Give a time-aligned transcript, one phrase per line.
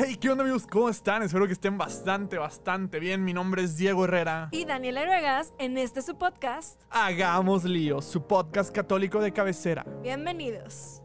[0.00, 0.64] Hey, ¿qué onda amigos?
[0.64, 1.24] ¿Cómo están?
[1.24, 3.24] Espero que estén bastante, bastante bien.
[3.24, 4.48] Mi nombre es Diego Herrera.
[4.52, 6.80] Y Daniela Ruegas en este su podcast.
[6.88, 9.84] Hagamos lío, su podcast católico de cabecera.
[10.00, 11.02] Bienvenidos.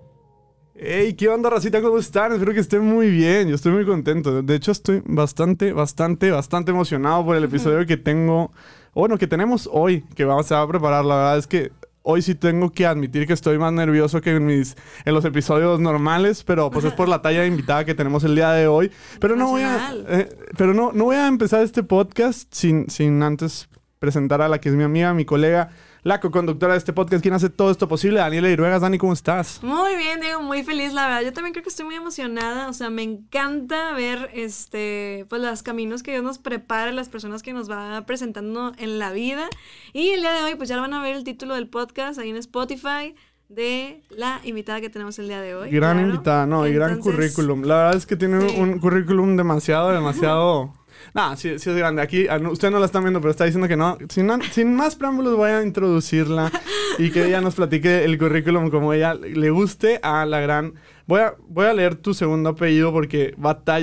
[0.76, 1.82] Hey, ¿qué onda, racita?
[1.82, 2.34] ¿Cómo están?
[2.34, 3.48] Espero que estén muy bien.
[3.48, 4.44] Yo estoy muy contento.
[4.44, 8.52] De hecho, estoy bastante, bastante, bastante emocionado por el episodio que tengo.
[8.94, 11.04] Bueno, que tenemos hoy, que vamos a preparar.
[11.04, 11.72] La verdad es que
[12.04, 14.76] hoy sí tengo que admitir que estoy más nervioso que en mis
[15.06, 18.36] en los episodios normales, pero pues es por la talla de invitada que tenemos el
[18.36, 18.92] día de hoy.
[19.20, 23.24] Pero no voy a eh, pero no, no voy a empezar este podcast sin, sin
[23.24, 25.70] antes presentar a la que es mi amiga, mi colega,
[26.04, 28.82] la co-conductora de este podcast, quien hace todo esto posible, Daniela Iruegas.
[28.82, 29.64] Dani, ¿cómo estás?
[29.64, 31.22] Muy bien, Diego, muy feliz, la verdad.
[31.22, 32.68] Yo también creo que estoy muy emocionada.
[32.68, 37.42] O sea, me encanta ver este, pues los caminos que Dios nos prepara, las personas
[37.42, 39.50] que nos va presentando en la vida.
[39.94, 42.30] Y el día de hoy, pues ya van a ver el título del podcast ahí
[42.30, 43.16] en Spotify
[43.48, 45.70] de la invitada que tenemos el día de hoy.
[45.70, 47.64] Gran invitada, no, y gran currículum.
[47.64, 50.74] La verdad es que tiene un currículum demasiado, demasiado
[51.14, 52.02] no, sí, sí es grande.
[52.02, 53.98] Aquí, ah, usted no la está viendo, pero está diciendo que no.
[54.10, 56.52] Sin, más preámbulos, voy a introducirla
[56.98, 60.74] y que ella nos platique el currículum como ella le guste a la gran.
[61.06, 63.36] Voy a, voy a leer tu segundo apellido porque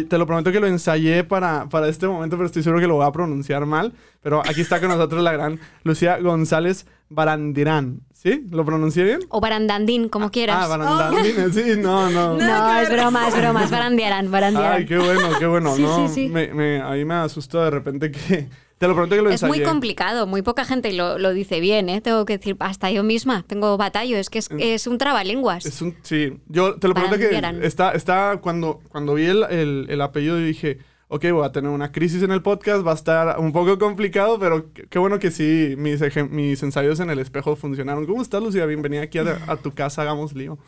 [0.08, 2.96] te lo prometo que lo ensayé para, para este momento, pero estoy seguro que lo
[2.96, 3.92] voy a pronunciar mal.
[4.22, 8.00] Pero aquí está con nosotros la gran Lucía González Barandirán.
[8.22, 8.44] ¿Sí?
[8.50, 9.20] ¿Lo pronuncié bien?
[9.30, 10.58] O Barandandín, como quieras.
[10.60, 11.50] Ah, Barandandín, oh.
[11.50, 12.36] sí, no, no.
[12.36, 14.76] No, es broma, es broma, es Barandiarán, Barandiarán.
[14.76, 15.74] Ay, qué bueno, qué bueno.
[15.76, 16.28] Sí, no, sí, sí.
[16.28, 18.48] Me, me, ahí me asustó de repente que...
[18.78, 19.52] Te lo prometo que lo ensayé.
[19.52, 22.00] Es muy complicado, muy poca gente lo, lo, dice bien, ¿eh?
[22.00, 25.66] Tengo que decir, hasta yo misma tengo batallo, es que es, es un trabalenguas.
[25.66, 29.86] Es un, sí, yo te lo prometo que está, está cuando, cuando vi el, el,
[29.90, 30.78] el apellido dije
[31.12, 34.38] ok, voy a tener una crisis en el podcast, va a estar un poco complicado,
[34.38, 38.06] pero qué bueno que sí, mis, mis ensayos en el espejo funcionaron.
[38.06, 38.64] ¿Cómo estás, Lucía?
[38.64, 40.58] Bienvenida aquí a, tu casa, hagamos lío.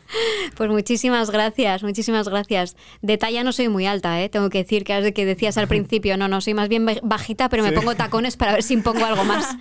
[0.57, 2.75] Pues muchísimas gracias, muchísimas gracias.
[3.01, 4.27] De talla no soy muy alta, ¿eh?
[4.27, 7.63] tengo que decir que, que decías al principio, no, no, soy más bien bajita, pero
[7.63, 9.55] me pongo tacones para ver si impongo algo más.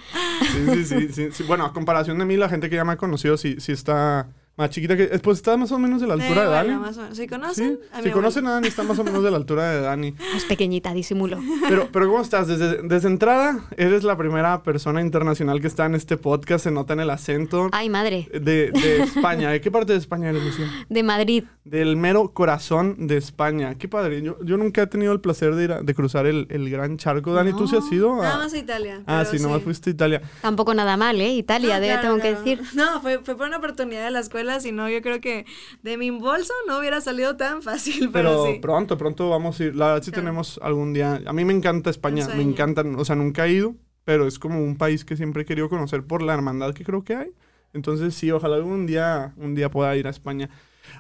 [0.53, 2.97] Sí, sí, sí, sí, Bueno, a comparación de mí, la gente que ya me ha
[2.97, 5.07] conocido sí, sí está más chiquita que.
[5.19, 6.75] Pues está más o menos de la altura de Dani.
[6.75, 7.17] Más o menos.
[7.17, 7.81] ¿Si conocen?
[8.03, 10.15] si conocen a Dani, está más o menos de la altura de Dani.
[10.37, 11.39] Es pequeñita, disimulo.
[11.69, 12.49] Pero, pero ¿cómo estás?
[12.49, 16.65] Desde, desde entrada, eres la primera persona internacional que está en este podcast.
[16.65, 17.69] Se nota en el acento.
[17.73, 18.29] Ay, madre.
[18.33, 19.51] De, de España.
[19.51, 20.71] ¿De qué parte de España eres, Lucía?
[20.89, 21.45] De Madrid.
[21.65, 23.77] Del mero corazón de España.
[23.77, 24.23] Qué padre.
[24.23, 27.33] Yo, yo nunca he tenido el placer de, ir de cruzar el, el, gran charco.
[27.33, 28.21] Dani, ¿tú sí has ido?
[28.21, 28.23] A...
[28.23, 29.03] Nada más a Italia.
[29.07, 30.23] Ah, sí, nomás fuiste a Italia.
[30.41, 31.31] Tampoco nada mal, ¿eh?
[31.31, 32.61] Italia, tengo que decir.
[32.75, 35.47] No, fue, fue por una oportunidad de la escuela, si no, yo creo que
[35.83, 39.77] de mi bolso no hubiera salido tan fácil, pero, pero pronto, pronto vamos a ir.
[39.77, 41.21] La verdad sí tenemos algún día.
[41.27, 44.63] A mí me encanta España, me encanta, o sea, nunca he ido, pero es como
[44.63, 47.33] un país que siempre he querido conocer por la hermandad que creo que hay.
[47.73, 50.51] Entonces sí, ojalá algún día, un día pueda ir a España.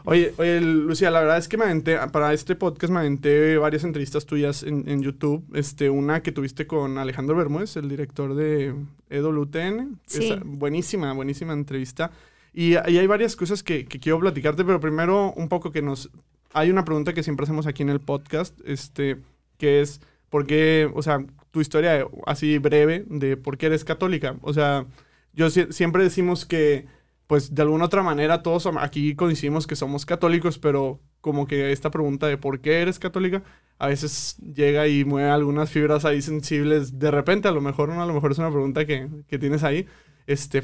[0.04, 3.84] Oye, oye, Lucía, la verdad es que me aventé, para este podcast me aventé varias
[3.84, 5.44] entrevistas tuyas en, en YouTube.
[5.54, 8.74] Este, una que tuviste con Alejandro Bermúdez, el director de
[9.10, 10.00] EWTN.
[10.06, 10.34] Sí.
[10.44, 12.10] buenísima, buenísima entrevista.
[12.52, 16.10] Y, hay varias cosas que, quiero platicarte, pero primero un poco que nos...
[16.54, 19.18] Hay una pregunta que siempre hacemos aquí en el podcast, este,
[19.56, 24.36] que es, ¿por qué, o sea, tu historia así breve de por qué eres católica?
[24.42, 24.86] O sea,
[25.32, 26.86] yo siempre decimos que,
[27.26, 31.90] pues, de alguna otra manera todos aquí coincidimos que somos católicos, pero como que esta
[31.90, 33.42] pregunta de por qué eres católica
[33.78, 38.02] a veces llega y mueve algunas fibras ahí sensibles de repente, a lo mejor no,
[38.02, 39.86] a lo mejor es una pregunta que, que tienes ahí.
[40.26, 40.62] Este,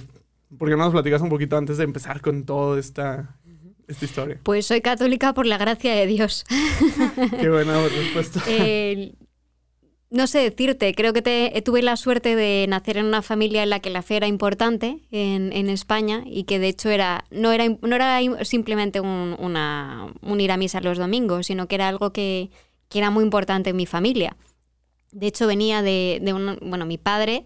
[0.56, 3.36] ¿Por qué no nos platicas un poquito antes de empezar con toda esta,
[3.86, 4.40] esta historia?
[4.42, 6.44] Pues soy católica por la gracia de Dios.
[7.40, 8.42] qué buena respuesta.
[10.10, 13.70] no sé decirte, creo que te, tuve la suerte de nacer en una familia en
[13.70, 17.52] la que la fe era importante en, en España y que de hecho era no
[17.52, 21.88] era, no era simplemente un, una, un ir a misa los domingos, sino que era
[21.88, 22.50] algo que,
[22.88, 24.34] que, era muy importante en mi familia.
[25.12, 27.44] De hecho venía de, de un, bueno, mi padre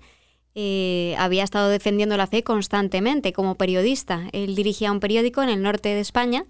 [0.55, 4.29] eh, había estado defendiendo la fe constantemente como periodista.
[4.33, 6.45] Él dirigía un periódico en el norte de España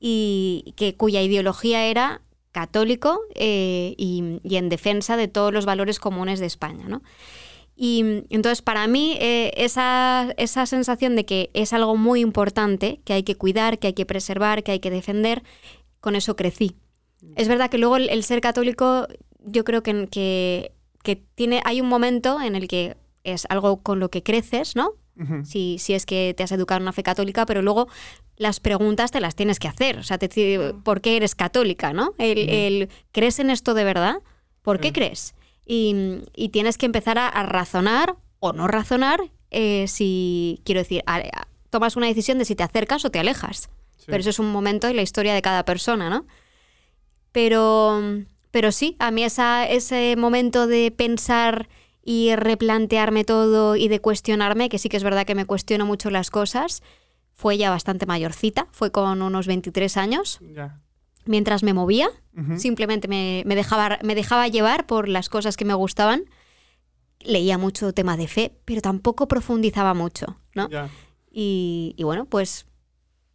[0.00, 2.22] y que, cuya ideología era
[2.52, 7.02] católico eh, y, en defensa de todos los valores comunes de España.
[7.76, 13.12] Y entonces para mí eh, esa, esa sensación de que es algo muy importante, que
[13.12, 15.42] hay que cuidar, que hay que preservar, que hay que defender,
[16.00, 16.76] con eso crecí.
[17.34, 19.06] Es verdad que luego el, ser católico,
[19.44, 20.72] yo creo que, que,
[21.02, 22.96] que, tiene, hay un momento en el que
[23.26, 24.94] es algo con lo que creces, ¿no?
[25.44, 27.88] si, si, es que te has educado en una fe católica, pero luego
[28.36, 29.98] las preguntas te las tienes que hacer.
[29.98, 32.12] O sea, te, ¿por qué eres católica, no?
[32.18, 34.16] El, ¿Crees en esto de verdad?
[34.60, 35.34] ¿Por qué crees?
[35.64, 39.20] Y, tienes que empezar a, razonar o no razonar
[39.50, 41.02] eh, si, quiero decir,
[41.70, 43.70] tomas una decisión de si te acercas o te alejas.
[44.04, 46.26] Pero eso es un momento en la historia de cada persona, ¿no?
[47.32, 48.02] Pero
[48.56, 51.68] pero sí, a mí esa, ese momento de pensar
[52.08, 56.08] y replantearme todo y de cuestionarme, que sí que es verdad que me cuestiono mucho
[56.08, 56.84] las cosas,
[57.32, 60.38] fue ya bastante mayorcita, fue con unos 23 años.
[60.54, 60.80] Ya.
[61.24, 62.08] Mientras me movía,
[62.58, 66.26] simplemente me, me dejaba, me dejaba llevar por las cosas que me gustaban.
[67.18, 70.70] Leía mucho tema de fe, pero tampoco profundizaba mucho, ¿no?
[70.70, 70.88] Ya.
[71.28, 72.66] Y, y bueno, pues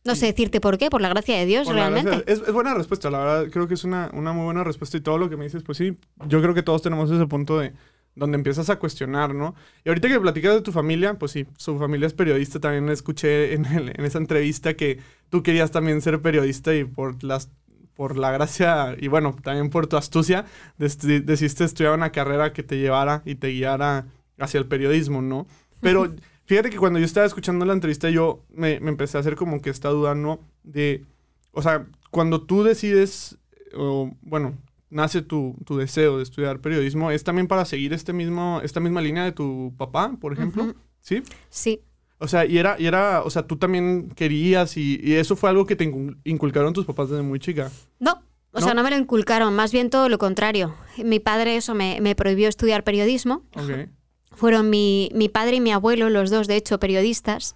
[0.06, 2.24] no sé decirte por qué, por la gracia de Dios, Por realmente.
[2.26, 3.48] es, es buena respuesta, la verdad.
[3.52, 5.78] Creo que es una, una muy buena respuesta y todo lo que me dices, pues
[5.78, 5.98] sí.
[6.28, 7.74] Yo creo que todos tenemos ese punto de
[8.16, 9.56] donde empiezas a cuestionar, ¿no?
[9.86, 12.60] Y ahorita que platicas de tu familia, pues sí, su familia es periodista.
[12.60, 15.00] También escuché en, el- en esa entrevista que
[15.30, 17.50] tú querías también ser periodista y por las
[17.96, 20.46] por la gracia y bueno, también por tu astucia,
[20.78, 24.08] decidiste estudiar una carrera que te llevara y te guiara
[24.40, 25.46] hacia el periodismo, ¿no?
[25.82, 26.14] Pero
[26.46, 29.62] fíjate que cuando yo estaba escuchando la entrevista, yo me, me empecé a hacer como
[29.62, 30.40] que esta duda, ¿no?
[30.64, 31.04] De,
[31.52, 33.38] o sea, cuando tú decides,
[33.76, 34.58] o bueno,
[34.92, 39.02] nace tu, tu deseo de estudiar periodismo, ¿es también para seguir este mismo, esta misma
[39.02, 40.64] línea de tu papá, por ejemplo?
[40.64, 40.76] Ujú.
[41.00, 41.24] ¿Sí?
[41.50, 41.82] Sí,
[42.20, 45.50] O sea, y era, y era, o sea, tú también querías y, y eso fue
[45.50, 47.72] algo que te incul- inculcaron tus papás desde muy chica.
[48.00, 48.22] No,
[48.52, 48.62] o ¿No?
[48.66, 50.76] sea, no me lo inculcaron, más bien todo lo contrario.
[51.04, 53.42] Mi padre eso me, me prohibió estudiar periodismo.
[53.56, 53.90] Ok.
[54.34, 57.56] Fueron mi, mi padre y mi abuelo, los dos de hecho periodistas.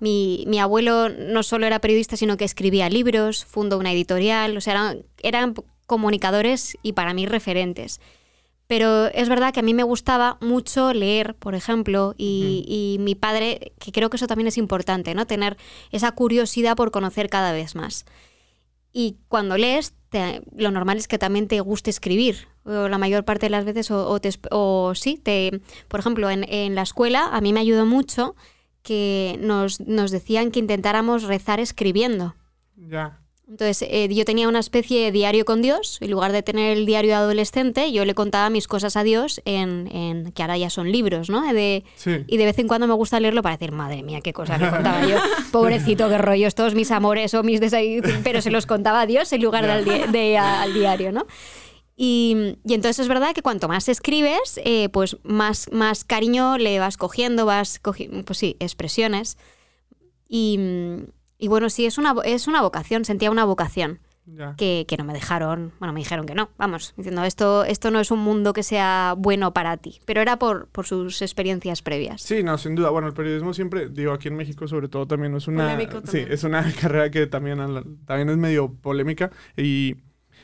[0.00, 4.60] Mi, mi abuelo no solo era periodista, sino que escribía libros, fundó una editorial, o
[4.60, 5.54] sea, eran, eran
[5.86, 8.00] comunicadores y para mí referentes.
[8.66, 13.14] Pero es verdad que a mí me gustaba mucho leer, por ejemplo, y, y mi
[13.14, 15.26] padre, que creo que eso también es importante, ¿no?
[15.26, 15.58] Tener
[15.90, 18.06] esa curiosidad por conocer cada vez más.
[18.90, 23.24] Y cuando lees, te- lo normal es que también te guste escribir, o la mayor
[23.26, 26.82] parte de las veces, o, o te o sí, te, por ejemplo, en, en la
[26.82, 28.34] escuela a mí me ayudó mucho
[28.82, 32.34] que nos, nos decían que intentáramos rezar escribiendo.
[32.76, 33.20] Ya.
[33.46, 35.98] Entonces, eh, yo tenía una especie de diario con Dios.
[36.00, 39.86] En lugar de tener el diario adolescente, yo le contaba mis cosas a Dios en,
[39.94, 41.52] en que ahora ya son libros, ¿no?
[41.52, 42.24] De, Sí.
[42.26, 44.70] y de vez en cuando me gusta leerlo para decir, madre mía, qué cosas le
[44.70, 45.18] contaba yo.
[45.52, 48.10] Pobrecito, qué rollos, todos mis amores o mis desayunos.
[48.24, 51.12] Pero se los contaba a Dios en lugar de al, di- de- a- al diario,
[51.12, 51.26] ¿no?
[51.96, 56.78] Y, y entonces es verdad que cuanto más escribes, eh, pues más, más cariño le
[56.78, 59.36] vas cogiendo, vas cogiendo, pues sí, expresiones.
[60.28, 60.58] Y,
[61.44, 64.00] y bueno, sí, es una, vo- es una vocación, sentía una vocación
[64.56, 68.00] que, que no me dejaron, bueno, me dijeron que no, vamos, diciendo esto, esto no
[68.00, 72.22] es un mundo que sea bueno para ti, pero era por, por sus experiencias previas.
[72.22, 72.88] Sí, no, sin duda.
[72.88, 75.64] Bueno, el periodismo siempre, digo, aquí en México sobre todo también es una...
[75.64, 77.58] Polémico Sí, es una carrera que también,
[78.06, 79.30] también es medio polémica.
[79.58, 79.96] Y,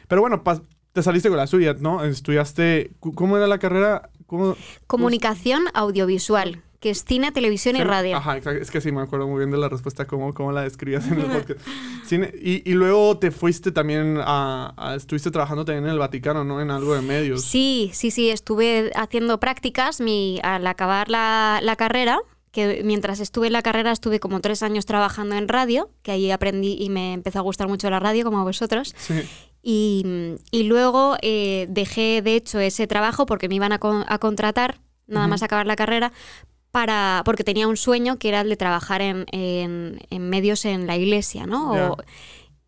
[0.09, 0.63] pero bueno, pas-
[0.93, 2.05] te saliste con la suya, ¿no?
[2.05, 2.91] Estudiaste...
[3.01, 4.11] ¿Cómo era la carrera?
[4.27, 4.57] ¿Cómo,
[4.87, 8.17] Comunicación audiovisual, que es cine, televisión y radio.
[8.17, 8.39] Ajá.
[8.39, 11.21] Es que sí, me acuerdo muy bien de la respuesta, cómo, cómo la describías en
[11.21, 11.61] el podcast.
[12.07, 16.43] Cine- y, y luego te fuiste también a, a- Estuviste trabajando también en el Vaticano,
[16.43, 16.61] ¿no?
[16.61, 17.43] En algo de medios.
[17.45, 22.19] Sí, sí, sí, estuve haciendo prácticas mi, al acabar la, la carrera,
[22.51, 26.31] que mientras estuve en la carrera estuve como tres años trabajando en radio, que ahí
[26.31, 28.95] aprendí y me empezó a gustar mucho la radio, como a vosotros.
[28.97, 29.21] Sí.
[29.63, 34.19] Y, y luego eh, dejé, de hecho, ese trabajo porque me iban a, con- a
[34.19, 36.13] contratar, nada más acabar la carrera,
[36.71, 40.87] para, porque tenía un sueño que era el de trabajar en, en- en medios en
[40.87, 41.73] la iglesia, ¿no?
[41.93, 41.97] O-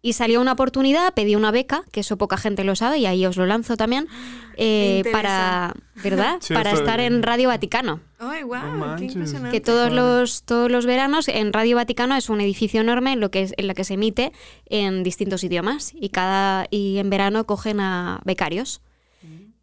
[0.04, 3.24] y salió una oportunidad, pedí una beca, que eso poca gente lo sabe, y ahí
[3.24, 4.08] os lo lanzo también,
[4.56, 6.38] eh, para, ¿verdad?
[6.40, 8.00] Sí, para estar en Radio Vaticano.
[8.18, 9.56] Ay, wow, No qué impresionante.
[9.56, 13.30] Que todos los, todos los veranos en Radio Vaticano es un edificio enorme en lo
[13.30, 14.32] que es, en la que se emite
[14.66, 18.80] en distintos idiomas y cada y en verano cogen a becarios.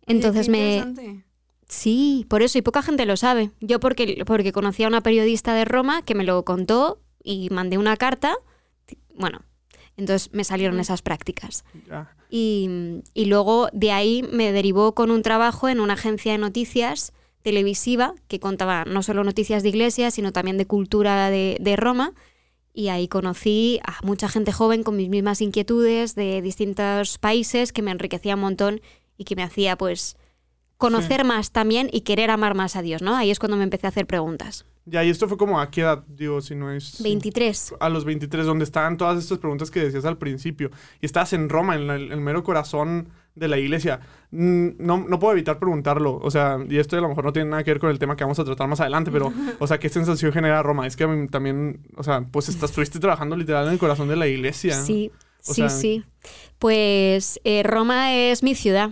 [0.07, 1.23] Entonces Qué me.
[1.69, 3.51] Sí, por eso y poca gente lo sabe.
[3.61, 7.77] Yo porque porque conocía a una periodista de Roma que me lo contó y mandé
[7.77, 8.35] una carta.
[9.15, 9.39] Bueno,
[9.95, 11.63] entonces me salieron esas prácticas.
[11.87, 12.13] Ya.
[12.29, 17.13] Y, y luego de ahí me derivó con un trabajo en una agencia de noticias
[17.41, 22.13] televisiva que contaba no solo noticias de iglesia, sino también de cultura de, de Roma.
[22.73, 27.81] Y ahí conocí a mucha gente joven con mis mismas inquietudes de distintos países que
[27.81, 28.81] me enriquecía un montón
[29.17, 30.15] y que me hacía pues
[30.79, 33.15] conocer más también y querer amar más a Dios, ¿no?
[33.15, 34.65] Ahí es cuando me empecé a hacer preguntas.
[34.85, 37.03] Ya, y esto fue como a qué edad, digo, si no es...
[37.03, 37.75] 23.
[37.79, 40.71] A los 23, donde estaban todas estas preguntas que decías al principio.
[40.99, 43.99] Y estabas en Roma, en el mero corazón de la iglesia.
[44.31, 46.17] Mm, No, no puedo evitar preguntarlo.
[46.23, 48.15] O sea, y esto a lo mejor no tiene nada que ver con el tema
[48.15, 50.87] que vamos a tratar más adelante, pero, o sea, ¿qué sensación genera Roma?
[50.87, 54.07] Es que a mí también, o sea, pues estás, estuviste trabajando literal en el corazón
[54.07, 54.73] de la iglesia.
[54.81, 55.11] Sí,
[55.45, 56.03] O sí, sea- sí.
[56.57, 58.89] Pues eh, Roma es mi ciudad.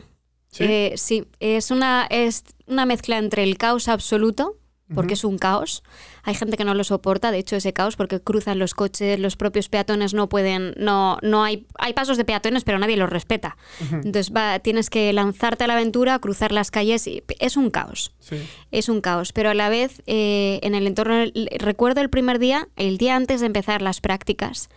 [0.57, 0.63] ¿Sí?
[0.63, 4.57] Eh, sí, es una, es una mezcla entre el caos absoluto
[4.93, 5.83] porque es un caos.
[6.23, 9.35] Hay gente que no lo soporta, de hecho, ese caos, porque cruzan los coches, los
[9.35, 13.57] propios peatones no pueden, no, no hay, hay pasos de peatones, pero nadie los respeta.
[13.91, 18.13] Entonces va, tienes que lanzarte a la aventura, cruzar las calles, y es un caos.
[18.19, 18.37] Sí.
[18.71, 21.25] Es un caos, pero a la vez eh, en el entorno,
[21.59, 24.69] recuerdo el primer día, el día antes de empezar las prácticas,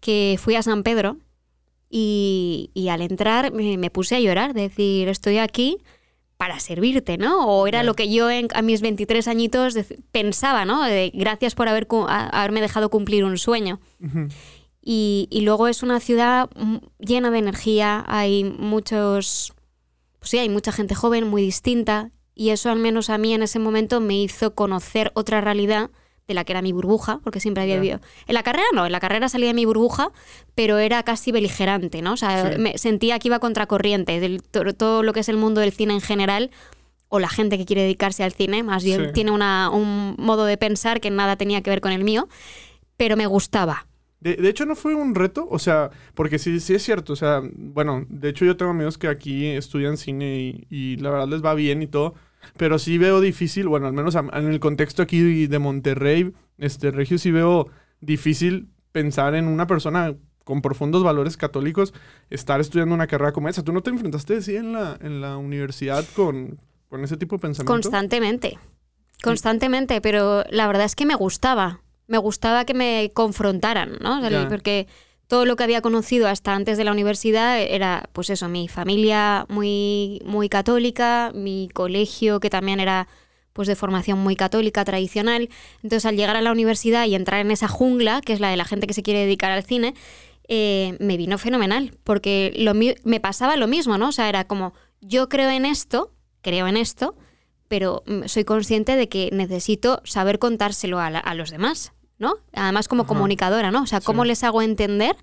[0.00, 1.16] que fui a San Pedro
[1.90, 5.78] y, y al entrar me, me puse a llorar, decir, estoy aquí
[6.36, 7.46] para servirte, ¿no?
[7.46, 9.76] O era lo que yo en, a mis 23 añitos
[10.10, 10.82] pensaba, ¿no?
[10.82, 13.80] De, gracias por haber, cu- a- haberme dejado cumplir un sueño.
[14.82, 16.50] Y, y luego es una ciudad
[16.98, 19.54] llena de energía, hay muchos,
[20.18, 23.42] pues sí, hay mucha gente joven, muy distinta, y eso al menos a mí en
[23.42, 25.90] ese momento me hizo conocer otra realidad
[26.26, 28.00] de la que era mi burbuja, porque siempre había vivido.
[28.26, 30.10] En la carrera no, en la carrera salía de mi burbuja,
[30.54, 32.14] pero era casi beligerante, ¿no?
[32.14, 32.58] O sea, Sí.
[32.58, 35.92] me sentía que iba contracorriente del to- todo lo que es el mundo del cine
[35.94, 36.50] en general
[37.08, 39.12] o la gente que quiere dedicarse al cine, más bien Sí.
[39.12, 42.26] tiene una, un modo de pensar que nada tenía que ver con el mío,
[42.96, 43.86] pero me gustaba.
[44.20, 47.16] De, de hecho, no fue un reto, o sea, porque sí, sí es cierto, o
[47.16, 51.28] sea, bueno, de hecho yo tengo amigos que aquí estudian cine y, y la verdad
[51.28, 52.14] les va bien y todo,
[52.56, 57.18] pero sí veo difícil, bueno, al menos en el contexto aquí de Monterrey, este, Regio,
[57.18, 57.68] sí veo
[58.00, 61.94] difícil pensar en una persona con profundos valores católicos
[62.30, 63.64] estar estudiando una carrera como esa.
[63.64, 67.40] ¿Tú no te enfrentaste así en la, en la universidad con, con ese tipo de
[67.40, 67.72] pensamiento?
[67.72, 68.58] Constantemente,
[69.22, 74.18] constantemente, pero la verdad es que me gustaba, me gustaba que me confrontaran, ¿no?
[74.18, 74.48] O sea, Ya.
[74.48, 74.86] Porque
[75.34, 79.46] todo lo que había conocido hasta antes de la universidad era, pues eso, mi familia
[79.48, 83.08] muy, muy católica, mi colegio que también era
[83.52, 85.48] pues de formación muy católica, tradicional.
[85.82, 88.56] Entonces, al llegar a la universidad y entrar en esa jungla, que es la de
[88.56, 89.94] la gente que se quiere dedicar al cine,
[90.46, 94.10] eh, me vino fenomenal, porque lo me pasaba lo mismo, ¿no?
[94.10, 96.12] O sea, era como, yo creo en esto,
[96.42, 97.16] creo en esto,
[97.66, 102.34] pero mm, soy consciente de que necesito saber contárselo a, la- a los demás, ¿no?
[102.52, 103.08] Además como Ajá.
[103.08, 103.82] comunicadora, ¿no?
[103.82, 104.28] O sea, ¿cómo Sí.
[104.28, 105.16] les hago entender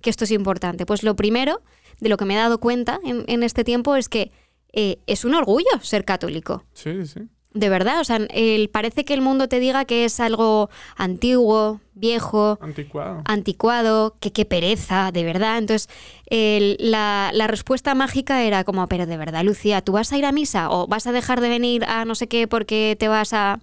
[0.00, 0.86] que esto es importante?
[0.86, 1.60] Pues lo primero
[2.00, 4.30] de lo que me he dado cuenta en, en este tiempo es que
[4.72, 6.64] eh, es un orgullo ser católico.
[6.74, 7.20] Sí, sí.
[7.54, 11.80] De verdad, o sea, el- parece que el mundo te diga que es algo antiguo,
[11.94, 13.22] viejo, Anticuado.
[13.24, 15.56] anticuado, que qué pereza, de verdad.
[15.58, 15.88] Entonces,
[16.26, 20.26] el- la, la respuesta mágica era como, pero de verdad, Lucía, ¿tú vas a ir
[20.26, 23.32] a misa o vas a dejar de venir a no sé qué porque te vas
[23.32, 23.58] a,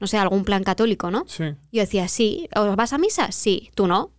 [0.00, 1.24] no sé, algún plan católico, ¿no?
[1.28, 1.44] Sí.
[1.72, 3.30] Yo decía, sí, ¿o vas a misa?
[3.32, 4.10] Sí, tú no.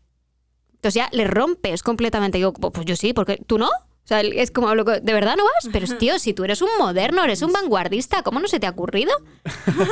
[0.76, 2.40] Entonces ya le rompes completamente.
[2.40, 3.68] Yo, pues yo sí, porque tú no.
[3.68, 5.70] O sea, es como, ¿de verdad no vas?
[5.72, 8.72] Pero tío, si tú eres un moderno, eres un vanguardista, ¿cómo no se te ha
[8.72, 9.12] ocurrido?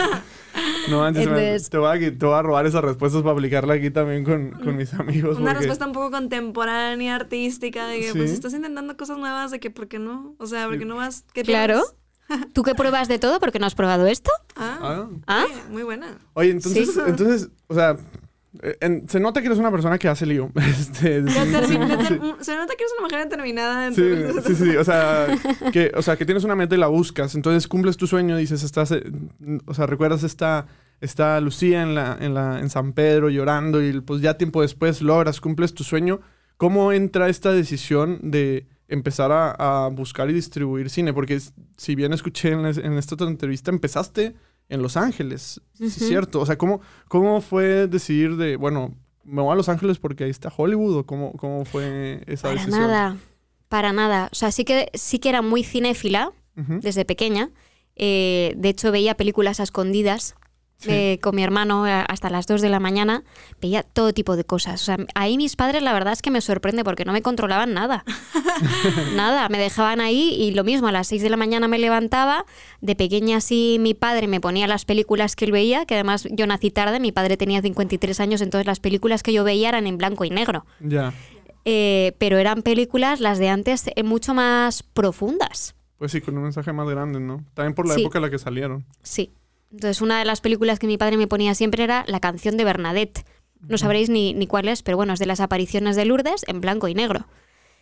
[0.89, 3.75] No, antes me- Entonces- te, voy a, te voy a robar esas respuestas para aplicarla
[3.75, 5.38] aquí también con, con mis amigos.
[5.38, 8.17] Una porque- respuesta un poco contemporánea, artística, de que Sí.
[8.17, 10.36] pues estás intentando cosas nuevas, de que ¿por qué no?
[10.39, 11.24] O sea, ¿por qué no vas?
[11.34, 11.75] ¿Qué Claro.
[11.75, 11.96] tienes?
[12.53, 13.39] ¿Tú que pruebas de todo?
[13.39, 14.31] porque no has probado esto?
[14.55, 15.07] Ah, Ah.
[15.27, 15.45] ¿Ah?
[15.69, 16.17] muy buena.
[16.33, 17.00] Oye, entonces, Sí.
[17.07, 17.98] entonces, o sea,
[18.63, 20.51] eh, en- se nota que eres una persona que hace lío.
[20.55, 21.74] Este, sí, sí,
[22.41, 23.91] Se nota que eres una mujer determinada.
[23.93, 25.27] Sí, entonces- sí, sí, o sea,
[25.74, 28.63] que, o sea, que tienes una meta y la buscas, entonces cumples tu sueño, dices,
[28.63, 29.03] estás, eh,
[29.65, 30.65] o sea, recuerdas esta,
[31.01, 35.01] esta Lucía en, la, en, la, en San Pedro llorando y pues ya tiempo después
[35.01, 36.19] logras, cumples tu sueño.
[36.57, 39.51] ¿Cómo entra esta decisión de empezar a,
[39.86, 41.13] a buscar y distribuir cine?
[41.13, 41.39] Porque
[41.77, 44.36] si bien escuché en, es- en esta otra entrevista, empezaste
[44.67, 46.41] en Los Ángeles, ¿sí es cierto?
[46.41, 48.93] O sea, ¿cómo, ¿cómo fue decidir de, bueno,
[49.24, 52.55] me voy a Los Ángeles porque ahí está Hollywood o cómo, cómo fue esa Para
[52.62, 52.81] decisión?
[52.88, 53.17] nada,
[53.67, 54.29] para nada.
[54.31, 57.51] O sea, sí que, sí que era muy cinéfila desde pequeña.
[57.96, 60.36] Eh, de hecho, veía películas a escondidas
[60.79, 60.89] Sí.
[60.91, 63.24] eh, con mi hermano eh, hasta las 2 de la mañana.
[63.62, 64.81] Veía todo tipo de cosas.
[64.81, 67.74] O sea, ahí mis padres, la verdad es que me sorprende porque no me controlaban
[67.74, 68.05] nada.
[69.15, 72.45] nada, me dejaban ahí y lo mismo, a las 6 de la mañana me levantaba.
[72.81, 76.48] De pequeña sí, mi padre me ponía las películas que él veía, que además yo
[76.48, 79.98] nací tarde, mi padre tenía 53 años, entonces las películas que yo veía eran en
[79.98, 80.65] blanco y negro.
[80.79, 81.13] Ya.
[81.65, 85.75] Eh, pero eran películas, las de antes, eh, mucho más profundas.
[85.98, 87.43] Pues sí, con un mensaje más grande, ¿no?
[87.53, 88.01] También por la Sí.
[88.01, 88.86] época en la que salieron.
[89.03, 89.31] Sí.
[89.71, 92.63] Entonces, una de las películas que mi padre me ponía siempre era la canción de
[92.63, 93.23] Bernadette.
[93.67, 96.61] No sabréis ni, ni cuál es, pero bueno, es de las apariciones de Lourdes en
[96.61, 97.27] blanco y negro.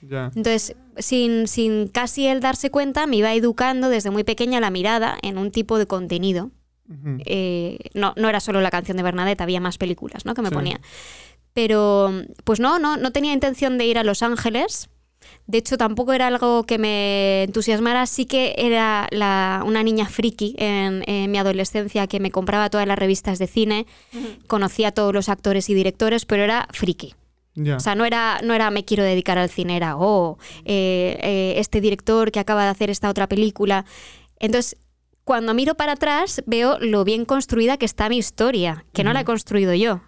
[0.01, 0.25] Ya.
[0.36, 5.17] Entonces, sin, sin casi él darse cuenta, me iba educando desde muy pequeña la mirada
[5.22, 6.51] en un tipo de contenido.
[7.25, 10.34] Eh, no, no era solo la canción de Bernadette, había más películas ¿no?
[10.34, 10.56] que me Sí.
[10.56, 10.79] ponía.
[11.53, 12.12] Pero,
[12.44, 14.89] pues no, no, no tenía intención de ir a Los Ángeles.
[15.48, 18.05] De hecho, tampoco era algo que me entusiasmara.
[18.05, 22.86] Sí que era la- una niña friki en, en mi adolescencia que me compraba todas
[22.88, 23.86] las revistas de cine,
[24.48, 27.13] conocía a todos los actores y directores, pero era friki.
[27.77, 31.53] O sea, no era, no era me quiero dedicar al cine, era, oh, eh, eh,
[31.57, 33.86] este director que acaba de hacer esta otra película.
[34.39, 34.77] Entonces,
[35.24, 39.22] cuando miro para atrás veo lo bien construida que está mi historia, que no la
[39.22, 40.01] he construido yo.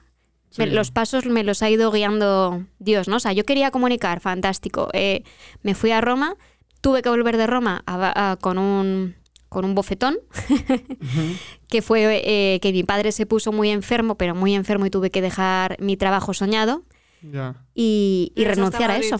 [0.57, 3.17] Me- los pasos me los ha ido guiando Dios, ¿no?
[3.17, 4.89] O sea, yo quería comunicar, fantástico.
[4.93, 5.23] Eh,
[5.63, 6.35] me fui a Roma,
[6.81, 9.15] tuve que volver de Roma a- a- con, un,
[9.47, 10.17] con un bofetón,
[11.67, 15.09] que fue eh, que mi padre se puso muy enfermo, pero muy enfermo y tuve
[15.11, 16.83] que dejar mi trabajo soñado
[17.21, 17.55] Ya.
[17.75, 19.19] y, renunciar a eso.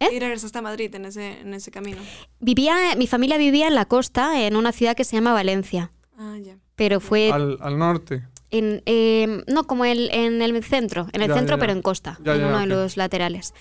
[0.00, 0.08] ¿Eh?
[0.14, 1.98] Y regresaste a Madrid en ese, en ese camino.
[2.38, 6.36] Vivía, mi familia vivía en la costa, en una ciudad que se llama Valencia, Ah,
[6.40, 6.56] ya.
[6.76, 8.22] pero fue Al, al norte.
[8.50, 11.82] En, eh, no como el, en el centro, en el Ya, centro ya, pero en
[11.82, 13.52] costa, Ya, en uno de los laterales.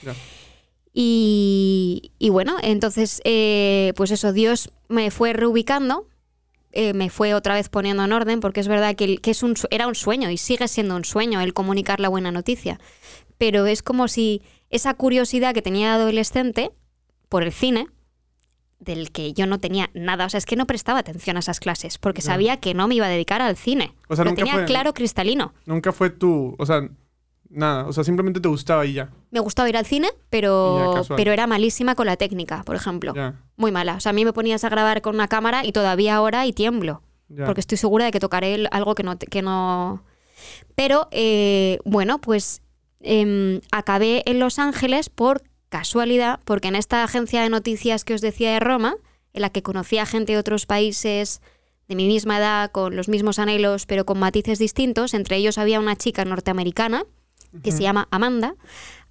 [0.94, 6.08] Y, y bueno, entonces, eh, pues eso, Dios me fue reubicando,
[6.72, 9.54] eh, me fue otra vez poniendo en orden, porque es verdad que, que es un,
[9.70, 12.80] era un sueño y sigue siendo un sueño el comunicar la buena noticia.
[13.38, 16.72] Pero es como si esa curiosidad que tenía adolescente
[17.30, 17.88] por el cine,
[18.80, 21.60] del que yo no tenía nada, o sea, es que no prestaba atención a esas
[21.60, 23.94] clases, porque sabía que no me iba a dedicar al cine.
[24.08, 25.54] O sea, Lo nunca tenía fue- claro cristalino.
[25.66, 26.56] Nunca fue tu.
[26.60, 26.88] O sea,
[27.50, 27.88] nada.
[27.88, 29.10] O sea, simplemente te gustaba y ya.
[29.32, 33.14] Me gustaba ir al cine, ya, pero, pero era malísima con la técnica, por ejemplo.
[33.16, 33.42] Ya.
[33.56, 33.96] Muy mala.
[33.96, 36.54] O sea, a mí me ponías a grabar con una cámara y todavía ahora y
[36.54, 37.02] tiemblo.
[37.30, 37.46] Ya.
[37.46, 39.18] Porque estoy segura de que tocaré algo que no...
[39.18, 40.04] te- Que no...
[40.76, 42.62] Pero, eh, bueno, pues
[43.02, 48.22] em, acabé en Los Ángeles por casualidad, porque en esta agencia de noticias que os
[48.22, 48.96] decía de Roma,
[49.34, 51.42] en la que conocía gente de otros países
[51.88, 55.80] de mi misma edad, con los mismos anhelos, pero con matices distintos, entre ellos había
[55.80, 57.06] una chica norteamericana
[57.64, 58.56] que se llama Amanda,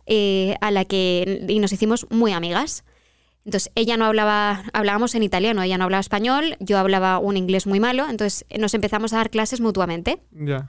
[0.05, 2.85] eh, a la que y nos hicimos muy amigas.
[3.45, 7.67] Entonces, ella no hablaba, hablábamos en italiano, ella no hablaba español, yo hablaba un inglés
[7.67, 10.19] muy malo, entonces nos empezamos a dar clases mutuamente.
[10.33, 10.69] Ya.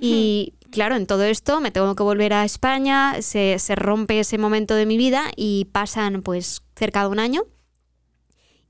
[0.00, 4.38] Y claro, en todo esto me tengo que volver a España, se, se rompe ese
[4.38, 7.42] momento de mi vida y pasan pues cerca de un año.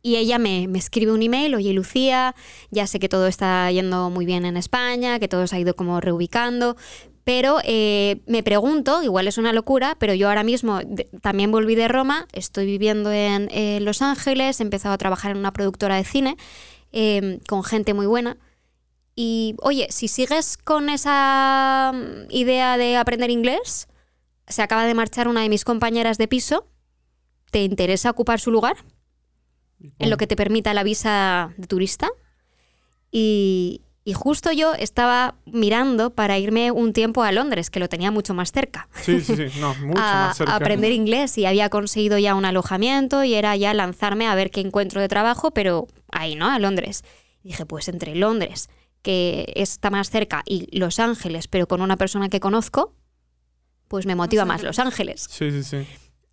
[0.02, 2.34] Y ella me, me escribe un email, oye Lucía,
[2.70, 5.76] ya sé que todo está yendo muy bien en España, que todo se ha ido
[5.76, 6.76] como reubicando,
[7.24, 10.80] pero eh, me pregunto, igual es una locura, pero yo ahora mismo
[11.20, 13.48] también volví de Roma, estoy viviendo en
[13.84, 16.36] Los Ángeles, he empezado a trabajar en una productora de cine
[16.92, 18.36] eh, con gente muy buena.
[19.22, 23.86] Y oye, si sigues con esa mm, idea de aprender inglés,
[24.48, 26.66] se acaba de marchar una de mis compañeras de piso,
[27.50, 28.78] ¿te interesa ocupar su lugar?
[29.98, 32.08] En lo que te permita la visa de turista.
[33.10, 38.10] Y, y justo yo estaba mirando para irme un tiempo a Londres, que lo tenía
[38.10, 38.88] mucho más cerca.
[39.02, 39.60] Sí, sí, sí.
[39.60, 40.54] No, mucho a, más cerca.
[40.54, 44.50] a aprender inglés y había conseguido ya un alojamiento y era ya lanzarme a ver
[44.50, 46.48] qué encuentro de trabajo, pero ahí, ¿no?
[46.48, 47.04] A Londres.
[47.42, 48.70] Y dije, pues entre Londres,
[49.02, 52.94] que está más cerca, y Los Ángeles, pero con una persona que conozco,
[53.88, 55.26] pues me motiva más Los Ángeles.
[55.30, 55.86] Sí, sí, sí.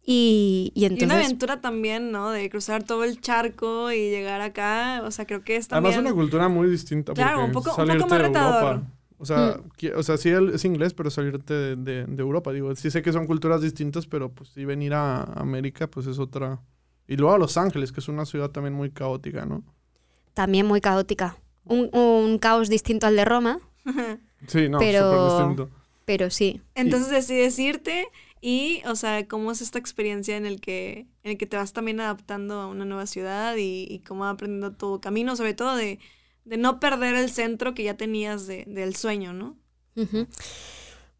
[0.10, 1.26] Y, y Y una entonces...
[1.26, 2.30] aventura también, ¿no?
[2.32, 5.02] De cruzar todo el charco y llegar acá.
[5.06, 6.14] O sea, creo que es Además, también...
[6.14, 7.14] una cultura muy distinta.
[7.14, 8.64] Claro, un poco- un poco más de retador.
[8.64, 8.92] Europa.
[9.20, 12.54] O sea, qui- o sea, sí el- es inglés, pero salirte de, de- de Europa.
[12.54, 16.20] Digo, sí sé que son culturas distintas, pero pues sí venir a América, pues es
[16.20, 16.62] otra.
[17.08, 19.64] Y luego a Los Ángeles, que es una ciudad también muy caótica, ¿no?
[20.34, 21.36] También muy caótica.
[21.70, 23.60] Un, un caos distinto al de Roma,
[24.48, 25.70] Sí, no, Pero- súper distinto.
[26.06, 26.62] pero sí.
[26.76, 28.08] Entonces decides irte
[28.40, 31.74] y, o sea, ¿cómo es esta experiencia en el que, en el que te vas
[31.74, 35.76] también adaptando a una nueva ciudad y, y cómo vas aprendiendo tu camino, sobre todo
[35.76, 36.00] de,
[36.46, 39.58] de no perder el centro que ya tenías de- del sueño, ¿no?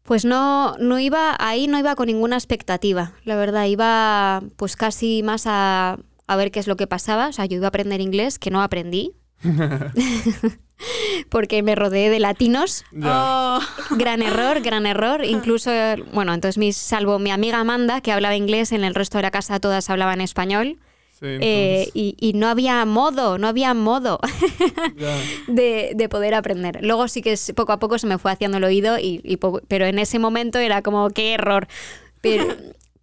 [0.04, 5.22] Pues no, no iba, ahí no iba con ninguna expectativa, la verdad, iba pues casi
[5.22, 8.00] más a, a ver qué es lo que pasaba, o sea, yo iba a aprender
[8.00, 9.12] inglés, que no aprendí,
[11.30, 12.84] porque me rodeé de latinos.
[13.02, 13.58] Oh,
[13.96, 15.70] gran error, gran error, incluso,
[16.12, 19.30] bueno, entonces mis, salvo mi amiga Amanda, que hablaba inglés, en el resto de la
[19.30, 20.78] casa todas hablaban español,
[21.20, 24.20] Sí, eh, y, y no había modo, no había modo.
[25.48, 26.78] de, de poder aprender.
[26.82, 29.36] Luego sí que es- poco a poco se me fue haciendo el oído, y, y
[29.36, 31.66] poco- pero en ese momento era como, qué error.
[32.20, 32.44] Pero,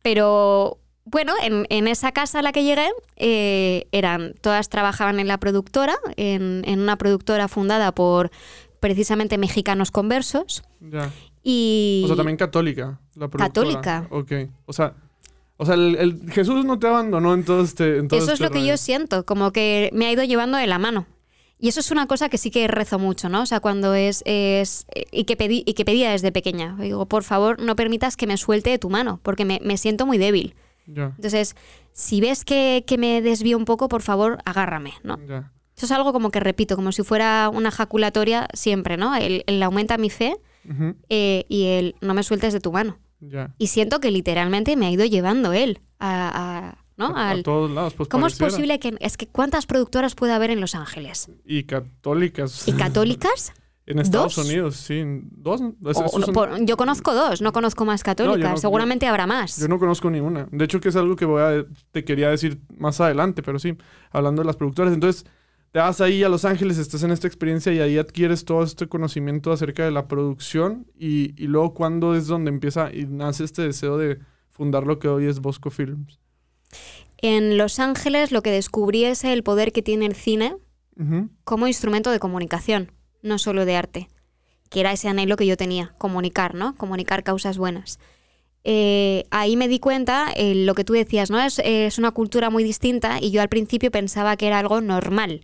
[0.02, 5.28] pero bueno, en, en esa casa a la que llegué, eh, eran, todas trabajaban en
[5.28, 8.32] la productora, en, en una productora fundada por
[8.80, 10.64] precisamente mexicanos conversos.
[10.82, 11.12] ya.
[11.48, 13.00] Y O sea, también católica.
[13.16, 13.80] La productora.
[13.82, 14.08] Católica.
[14.10, 14.32] Ok.
[14.66, 14.96] O sea,
[15.58, 17.98] o sea el, el- Jesús no te abandonó en todo este.
[17.98, 20.58] en todo Eso es este lo que yo siento, como que me ha ido llevando
[20.58, 21.06] de la mano.
[21.60, 23.44] Y eso es una cosa que sí que rezo mucho, ¿no?
[23.44, 26.76] O sea, cuando es, es y que pedí y que pedía desde pequeña.
[26.80, 30.06] Digo, por favor, no permitas que me suelte de tu mano, porque me, me siento
[30.08, 30.56] muy débil.
[30.88, 31.56] Ya, Entonces,
[31.94, 35.18] si ves que, que me desvío un poco, por favor, agárrame, ¿no?
[35.28, 35.52] ya.
[35.76, 39.14] Eso es algo como que repito, como si fuera una jaculatoria siempre, ¿no?
[39.16, 40.38] El, el aumenta mi fe
[41.10, 42.98] eh, y el no me sueltes de tu mano.
[43.20, 43.54] Ya.
[43.58, 47.14] Y siento que literalmente me ha ido llevando él a, a- ¿no?
[47.18, 48.96] A, todos lados, pues ¿Cómo es posible que...
[49.02, 51.30] Es que ¿cuántas productoras puede haber en Los Ángeles?
[51.44, 52.68] Y católicas.
[52.68, 53.52] ¿Y católicas?
[53.88, 54.46] En Estados ¿Dos?
[54.46, 55.04] Unidos, sí.
[55.32, 55.62] ¿Dos?
[55.62, 58.52] Es- O- esos son- por- yo conozco dos, no conozco más católicas.
[58.52, 59.58] no- Seguramente habrá más.
[59.60, 60.48] Yo no conozco ninguna.
[60.52, 63.78] De hecho, que es algo que voy a, te quería decir más adelante, pero sí,
[64.12, 64.92] hablando de las productoras.
[64.94, 65.26] Entonces,
[65.72, 68.88] te vas ahí a Los Ángeles, estás en esta experiencia y ahí adquieres todo este
[68.88, 70.88] conocimiento acerca de la producción.
[70.98, 74.18] Y, y luego, ¿cuándo es donde empieza y nace este deseo de
[74.50, 76.18] fundar lo que hoy es Bosco Films?
[77.18, 80.56] En Los Ángeles lo que descubrí es el poder que tiene el cine
[81.44, 82.92] como instrumento de comunicación,
[83.26, 84.10] no solo de arte,
[84.70, 86.76] que era ese anhelo que yo tenía, comunicar, ¿no?
[86.76, 88.00] Comunicar causas buenas.
[88.64, 91.40] Eh, ahí me di cuenta, eh, lo que tú decías, ¿no?
[91.40, 95.42] Es, es una cultura muy distinta y yo al principio pensaba que era algo normal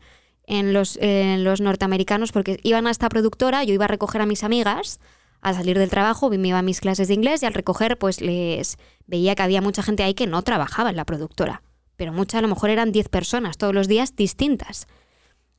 [0.47, 4.25] en los, en los norteamericanos porque iban a esta productora, yo iba a recoger a
[4.25, 4.99] mis amigas
[5.41, 8.21] al salir del trabajo, me iba a mis clases de inglés y al recoger pues
[8.21, 11.63] les veía que había mucha gente ahí que no trabajaba en la productora,
[11.95, 14.87] pero muchas a lo mejor eran 10 personas todos los días distintas.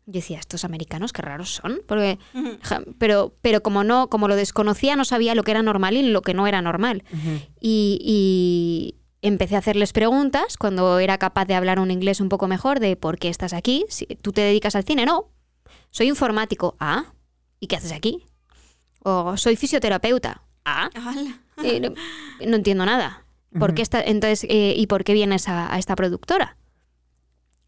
[0.07, 2.19] Yo decía, estos americanos qué raros son, porque
[2.62, 6.03] ja, pero pero como no como lo desconocía no sabía lo que era normal y
[6.03, 7.05] lo que no era normal.
[7.61, 12.49] Y, y empecé a hacerles preguntas cuando era capaz de hablar un inglés un poco
[12.49, 15.31] mejor de por qué estás aquí, si tú te dedicas al cine, no.
[15.91, 16.75] Soy informático.
[16.81, 17.12] Ah,
[17.61, 18.25] ¿y qué haces aquí?
[19.05, 20.43] O soy fisioterapeuta.
[20.65, 20.91] Ah,
[21.62, 21.95] eh, no,
[22.45, 23.25] no entiendo nada.
[23.59, 26.57] ¿Por qué está, entonces, eh, ¿Y por qué vienes a, a esta productora?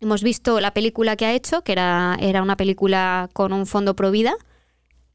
[0.01, 3.95] Hemos visto la película que ha hecho, que era, era una película con un fondo
[3.97, 4.35] pro vida,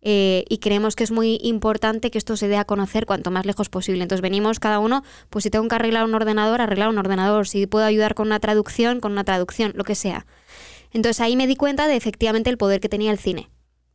[0.01, 3.45] eh, y creemos que es muy importante que esto se dé a conocer cuanto más
[3.45, 4.01] lejos posible.
[4.01, 7.67] Entonces venimos cada uno, pues si tengo que arreglar un ordenador, arreglar un ordenador, si
[7.67, 10.25] puedo ayudar con una traducción, con una traducción, lo que sea.
[10.93, 13.49] Entonces ahí me di cuenta de efectivamente el poder que tenía el cine.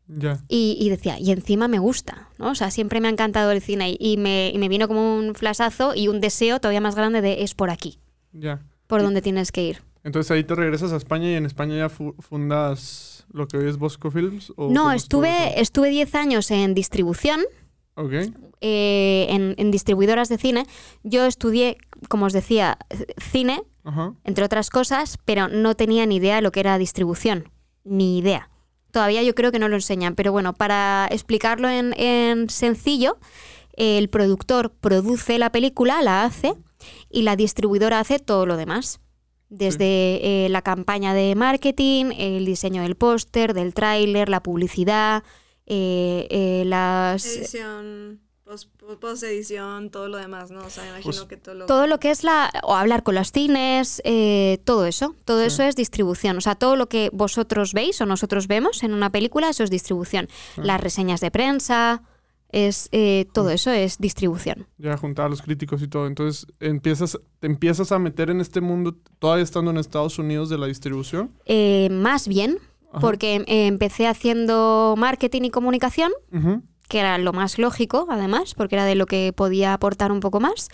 [0.07, 0.44] Ya.
[0.49, 2.51] Y, y decía, y encima me gusta, ¿no?
[2.51, 5.16] O sea, siempre me ha encantado el cine y, y me, y me vino como
[5.16, 7.99] un flashazo y un deseo todavía más grande de es por aquí,
[8.33, 8.61] Ya.
[8.87, 9.83] por donde tienes que ir.
[10.05, 13.69] Entonces ahí te regresas a España y en España ya fu- fundas lo que hoy
[13.69, 14.53] es Bosco Films.
[14.57, 17.40] ¿o No, estuve estuve 10 años en distribución,
[17.97, 18.12] Ok.
[18.61, 20.67] eh, en, en distribuidoras de cine.
[21.03, 22.79] Yo estudié, como os decía,
[23.19, 23.62] cine,
[24.25, 27.51] entre otras cosas, pero no tenía ni idea de lo que era distribución,
[27.85, 28.49] ni idea.
[28.93, 33.19] Todavía yo creo que no lo enseñan, pero bueno, para explicarlo en, en sencillo,
[33.77, 36.55] el productor produce la película, la hace,
[37.11, 39.01] y la distribuidora hace todo lo demás.
[39.57, 45.23] Desde eh, la campaña de marketing, el diseño del póster, del tráiler, la publicidad,
[45.67, 47.25] eh, eh, las...
[47.25, 48.21] Edición,
[49.01, 50.61] post, edición, todo lo demás, ¿no?
[50.61, 51.67] O sea, imagino Pues, que todo lo...
[51.67, 55.47] todo lo que es la o hablar con los cines, eh, todo eso, todo Sí.
[55.47, 56.37] eso es distribución.
[56.37, 59.71] O sea, todo lo que vosotros veis o nosotros vemos en una película, eso es
[59.71, 60.29] distribución.
[60.57, 62.03] Las reseñas de prensa,
[62.55, 64.67] es eh, todo eso es distribución.
[64.79, 66.07] Ya juntar a los críticos y todo.
[66.07, 70.59] Entonces empiezas, te empiezas a meter en este mundo, todavía estando en Estados Unidos de
[70.59, 71.33] la distribución.
[71.47, 72.59] Eh, más bien,
[72.90, 73.01] Ajá.
[73.01, 76.12] porque eh, empecé haciendo marketing y comunicación,
[76.88, 80.38] que era lo más lógico, además, porque era de lo que podía aportar un poco
[80.38, 80.69] más.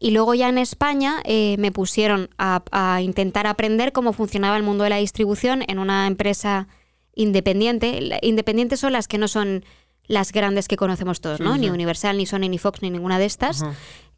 [0.00, 4.62] Y luego ya en España eh, me pusieron a, a intentar aprender cómo funcionaba el
[4.62, 6.68] mundo de la distribución en una empresa
[7.14, 8.18] independiente.
[8.22, 9.64] Independientes son las que no son
[10.08, 11.54] las grandes que conocemos todos, ¿no?
[11.54, 11.70] sí, Ni.
[11.70, 13.74] Universal, ni Sony, ni Fox, ni ninguna de estas, Ajá.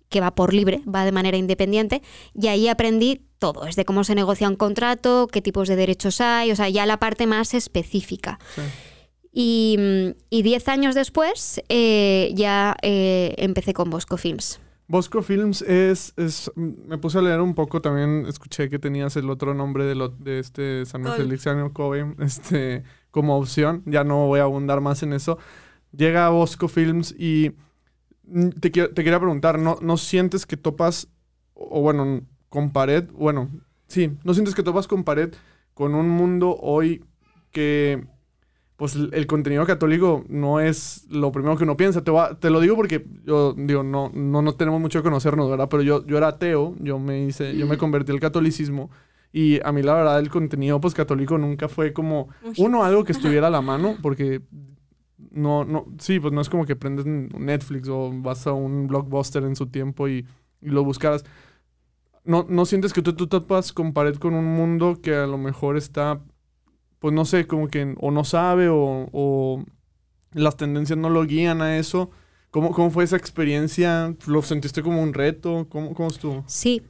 [0.09, 2.03] que va por libre, va de manera independiente.
[2.35, 6.51] Y ahí aprendí todo, desde cómo se negocia un contrato, qué tipos de derechos hay,
[6.53, 8.39] o sea, ya la parte más específica.
[8.55, 8.63] Sí.
[9.33, 14.61] Y, mm, y diez años después eh, ya eh, empecé con Bosco Films.
[14.89, 16.51] Bosco Films es, es.
[16.57, 18.27] Me puse a leer un poco también.
[18.27, 21.05] Escuché que tenías el otro nombre de, lo, de este San.
[21.17, 23.85] Feliciano Kobe este, como opción.
[23.87, 25.39] Ya no voy a abundar más en eso.
[25.93, 27.53] Llega a Bosco Films y
[28.25, 31.09] mm, te, te quería preguntar: ¿no, ¿no sientes que topas,
[31.55, 33.05] o bueno, con pared?
[33.13, 33.49] Bueno,
[33.89, 35.33] sí, ¿no sientes que topas con pared
[35.75, 37.05] con un mundo hoy
[37.53, 38.05] que
[38.77, 42.03] pues el contenido católico no es lo primero que uno piensa.
[42.03, 45.51] Te, va- te lo digo porque yo digo, no, no, no tenemos mucho que conocernos,
[45.51, 45.69] ¿verdad?
[45.71, 48.91] Pero yo, yo era ateo, yo me hice, yo me convertí al catolicismo.
[49.33, 52.55] Y a mí la verdad el contenido pues católico nunca fue como, Uy.
[52.57, 54.41] uno, algo que estuviera a la mano, porque
[55.31, 59.45] no, no, sí, pues no es como que prendes Netflix o vas a un blockbuster
[59.45, 60.27] en su tiempo y,
[60.61, 61.25] lo buscaras.
[62.25, 65.39] No, no sientes que tú, tú topas con pared con un mundo que a lo
[65.39, 66.21] mejor está,
[66.99, 69.65] pues no sé, como que o no sabe o, o
[70.33, 72.11] las tendencias no lo guían a eso.
[72.51, 74.15] ¿Cómo, ¿Cómo fue esa experiencia?
[74.27, 75.67] ¿Lo sentiste como un reto?
[75.71, 76.45] ¿Cómo, cómo estuvo?
[76.47, 76.83] Sí,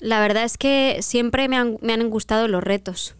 [0.00, 3.16] la verdad es que siempre me han, me han gustado los retos.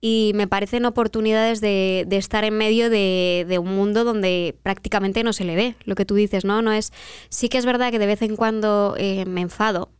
[0.00, 5.24] Y me parecen oportunidades de, de estar en medio de, de un mundo donde prácticamente
[5.24, 6.62] no se le ve, lo que tú dices, ¿no?
[6.62, 6.92] no es,
[7.30, 9.90] sí que es verdad que de vez en cuando eh, me enfado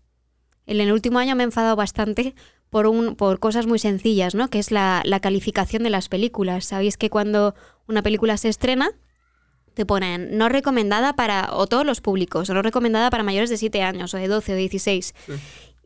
[0.68, 2.34] en el último año me he enfadado bastante
[2.70, 4.48] por, un, por cosas muy sencillas, ¿no?
[4.50, 6.66] Que es la, la calificación de las películas.
[6.66, 7.54] Sabéis que cuando
[7.86, 8.90] una película se estrena,
[9.72, 13.56] te ponen no recomendada para, o todos los públicos, o no recomendada para mayores de
[13.56, 15.14] 7 años, o de 12 o 16.
[15.26, 15.32] Sí.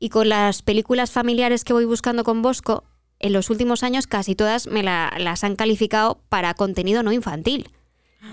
[0.00, 2.82] Y con las películas familiares que voy buscando con Bosco,
[3.22, 7.70] en los últimos años casi todas me la- las han calificado para contenido no infantil.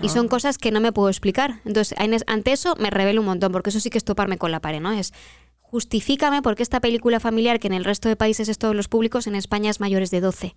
[0.02, 1.60] Y son cosas que no me puedo explicar.
[1.64, 4.38] Entonces, en es- ante eso me revelo un montón, porque eso sí que es toparme
[4.38, 4.92] con la pared, ¿no?
[4.92, 5.12] Es
[5.60, 9.26] justifícame porque esta película familiar, que en el resto de países es todos los públicos,
[9.26, 10.54] en España es mayores de 12,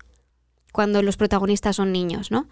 [0.71, 2.47] cuando los protagonistas son niños, ¿no?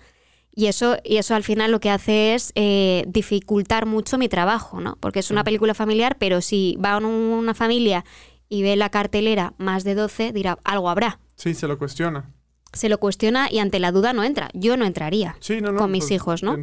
[0.53, 4.81] Y eso, y eso al final lo que hace es eh, dificultar mucho mi trabajo,
[4.81, 4.97] ¿no?
[4.99, 8.03] Porque es una película familiar, pero si va un- una familia
[8.49, 11.19] y ve la cartelera más de 12, dirá, algo habrá.
[11.41, 12.29] Sí, se lo cuestiona.
[12.71, 14.49] Se lo cuestiona y ante la duda no entra.
[14.53, 15.35] Yo no entraría.
[15.39, 15.79] Sí, no, no.
[15.79, 16.55] Con mis pues, hijos, ¿no?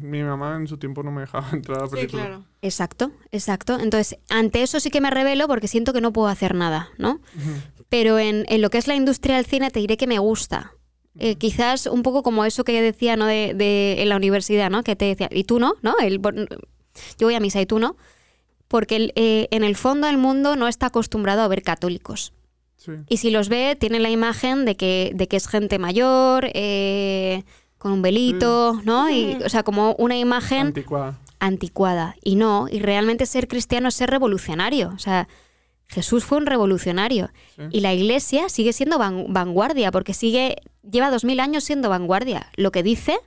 [0.00, 2.44] mi mamá en su tiempo no me dejaba entrar a la Sí, claro.
[2.60, 3.78] Exacto, exacto.
[3.80, 7.20] Entonces, ante eso sí que me revelo porque siento que no puedo hacer nada, ¿no?
[7.88, 10.74] Pero en, en lo que es la industria del cine te diré que me gusta.
[11.18, 13.24] Eh, quizás un poco como eso que decía, ¿no?
[13.24, 14.84] De, de- en la universidad, ¿no?
[14.84, 15.94] Que te decía, y tú no, ¿no?
[15.98, 16.20] El-
[17.18, 17.96] yo voy a misa y tú no.
[18.68, 22.34] Porque el- eh, en el fondo el mundo no está acostumbrado a ver católicos.
[22.82, 22.92] Sí.
[23.10, 27.44] Y si los ve, tiene la imagen de que, de que es gente mayor, eh,
[27.76, 29.10] con un velito, ¿no?
[29.10, 31.18] Y, o sea, como una imagen Anticuada.
[31.40, 32.14] anticuada.
[32.24, 34.92] Y no, y realmente ser cristiano es ser revolucionario.
[34.94, 35.28] O sea,
[35.88, 37.30] Jesús fue un revolucionario.
[37.56, 37.62] Sí.
[37.70, 40.56] Y la iglesia sigue siendo van- vanguardia, porque sigue,
[40.90, 42.46] lleva dos mil años siendo vanguardia.
[42.56, 43.18] Lo que dice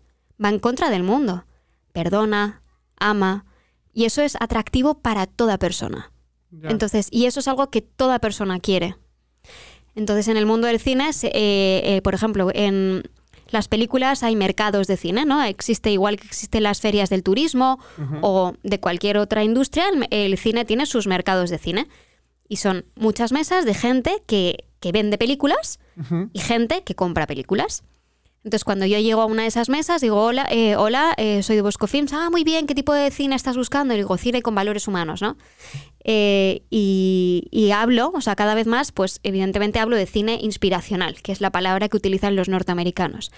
[0.43, 1.45] va en contra del mundo.
[1.91, 2.63] Perdona,
[2.97, 3.45] ama.
[3.93, 6.11] Y eso es atractivo para toda persona.
[6.49, 6.69] Ya.
[6.69, 8.95] Entonces, y eso es algo que toda persona quiere.
[9.95, 13.03] Entonces, en el mundo del cine, eh, eh, por ejemplo, en
[13.49, 15.43] las películas hay mercados de cine, ¿no?
[15.43, 17.79] Existe igual que existen las ferias del turismo
[18.21, 21.87] o de cualquier otra industria, el, cine tiene sus mercados de cine.
[22.47, 25.79] Y son muchas mesas de gente que, que vende películas
[26.33, 27.83] y gente que compra películas.
[28.43, 31.55] Entonces, cuando yo llego a una de esas mesas, digo, hola, eh, hola, eh, soy
[31.55, 32.11] de Bosco Films.
[32.11, 33.93] Ah, muy bien, ¿qué tipo de cine estás buscando?
[33.93, 35.37] Y digo, cine con valores humanos, ¿no?
[36.03, 41.21] Eh, y, y hablo, o sea, cada vez más, pues evidentemente hablo de cine inspiracional,
[41.21, 43.31] que es la palabra que utilizan los norteamericanos.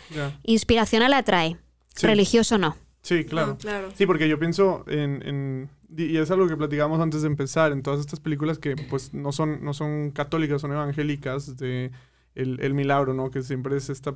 [0.44, 1.58] Inspiracional atrae,
[1.96, 2.08] Sí.
[2.08, 2.76] religioso no.
[3.04, 3.50] Sí, claro.
[3.50, 3.90] No, claro.
[3.96, 7.84] Sí, porque yo pienso en, en- y es algo que platicamos antes de empezar, en
[7.84, 11.92] todas estas películas que pues no son, no son católicas, son evangélicas, de
[12.34, 13.30] el, el milagro, ¿no?
[13.30, 14.16] Que siempre es esta,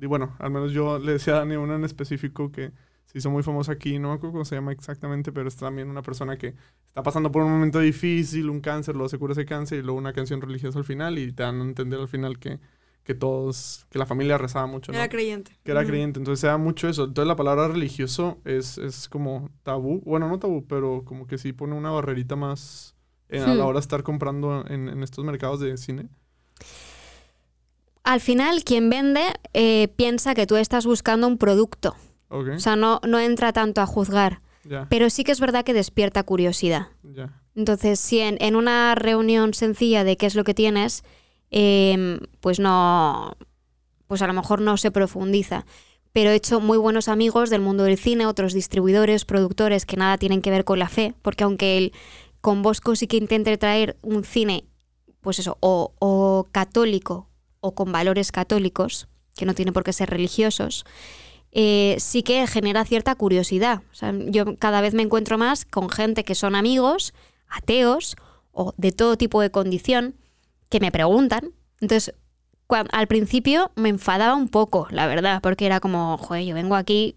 [0.00, 2.72] y bueno, al menos yo le decía a Dani una en específico que
[3.06, 5.88] se hizo muy famosa aquí, no me acuerdo cómo se llama exactamente, pero es también
[5.90, 6.54] una persona que
[6.86, 9.98] está pasando por un momento difícil, un cáncer, luego se cura ese cáncer y luego
[9.98, 12.60] una canción religiosa al final y te dan a entender al final que,
[13.02, 14.98] que todos, que la familia rezaba mucho, ¿no?
[14.98, 15.52] Era creyente.
[15.64, 17.04] que era creyente, entonces se da mucho eso.
[17.04, 21.52] Entonces la palabra religioso es, es como tabú, bueno, no tabú, pero como que sí
[21.52, 22.94] pone una barrerita más
[23.28, 23.66] en- a la Hmm.
[23.66, 26.08] hora de estar comprando en, en estos mercados de cine.
[28.10, 29.22] Al final, quien vende
[29.54, 31.94] eh, piensa que tú estás buscando un producto.
[32.28, 34.40] O sea, no, no entra tanto a juzgar.
[34.88, 36.88] Pero sí que es verdad que despierta curiosidad.
[37.54, 41.04] Entonces, si en, en una reunión sencilla de qué es lo que tienes,
[41.52, 43.36] em, pues no.
[44.08, 45.64] Pues a lo mejor no se profundiza.
[46.10, 50.18] Pero he hecho muy buenos amigos del mundo del cine, otros distribuidores, productores que nada
[50.18, 51.92] tienen que ver con la fe, porque aunque el,
[52.40, 54.64] con Bosco sí que intente traer un cine,
[55.20, 57.29] pues eso, o, o católico
[57.60, 60.84] o con valores católicos, que no tiene por qué ser religiosos,
[61.52, 63.82] eh, sí que genera cierta curiosidad.
[64.26, 67.12] Yo cada vez me encuentro más con gente que son amigos,
[67.48, 68.16] ateos
[68.52, 70.14] o de todo tipo de condición,
[70.68, 71.52] que me preguntan.
[71.80, 72.14] Entonces,
[72.68, 77.16] al principio me enfadaba un poco, la verdad, porque era como, joder, yo vengo aquí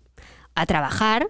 [0.56, 1.30] a trabajar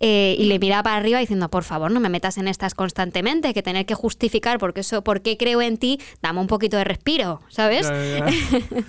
[0.00, 3.52] eh, y le miraba para arriba diciendo, por favor, no me metas en estas constantemente,
[3.52, 6.84] que tener que justificar porque eso, por qué creo en ti, dame un poquito de
[6.84, 7.88] respiro, ¿sabes?
[7.88, 8.26] Ya, ya.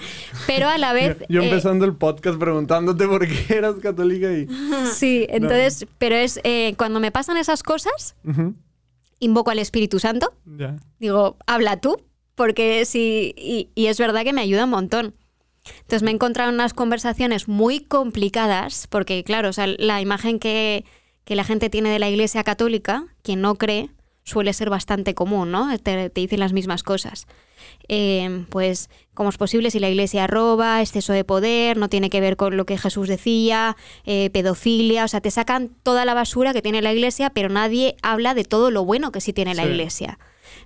[0.48, 1.18] Pero a la vez...
[1.28, 4.48] Yo eh, empezando el podcast preguntándote por qué eras católica y...
[4.94, 8.54] Sí, entonces, pero es eh, cuando me pasan esas cosas, Ujú,
[9.20, 12.02] invoco al Espíritu Santo, Ya, digo, habla tú,
[12.36, 15.16] porque sí, y, y es verdad que me ayuda un montón.
[15.82, 20.40] Entonces me he encontrado en unas conversaciones muy complicadas, porque claro, o sea, la imagen
[20.40, 20.86] que,
[21.30, 23.92] que la gente tiene de la Iglesia Católica, quien no cree,
[24.24, 25.78] suele ser bastante común, ¿no?
[25.78, 27.28] Te, te dicen las mismas cosas.
[27.88, 32.20] Eh, pues, ¿cómo es posible si la Iglesia roba, exceso de poder, no tiene que
[32.20, 35.06] ver con lo que Jesús decía, eh, pedofilia?
[35.06, 38.44] O sea, te sacan toda la basura que tiene la Iglesia, pero nadie habla de
[38.44, 39.66] todo lo bueno que sí tiene la.
[39.66, 40.18] Iglesia.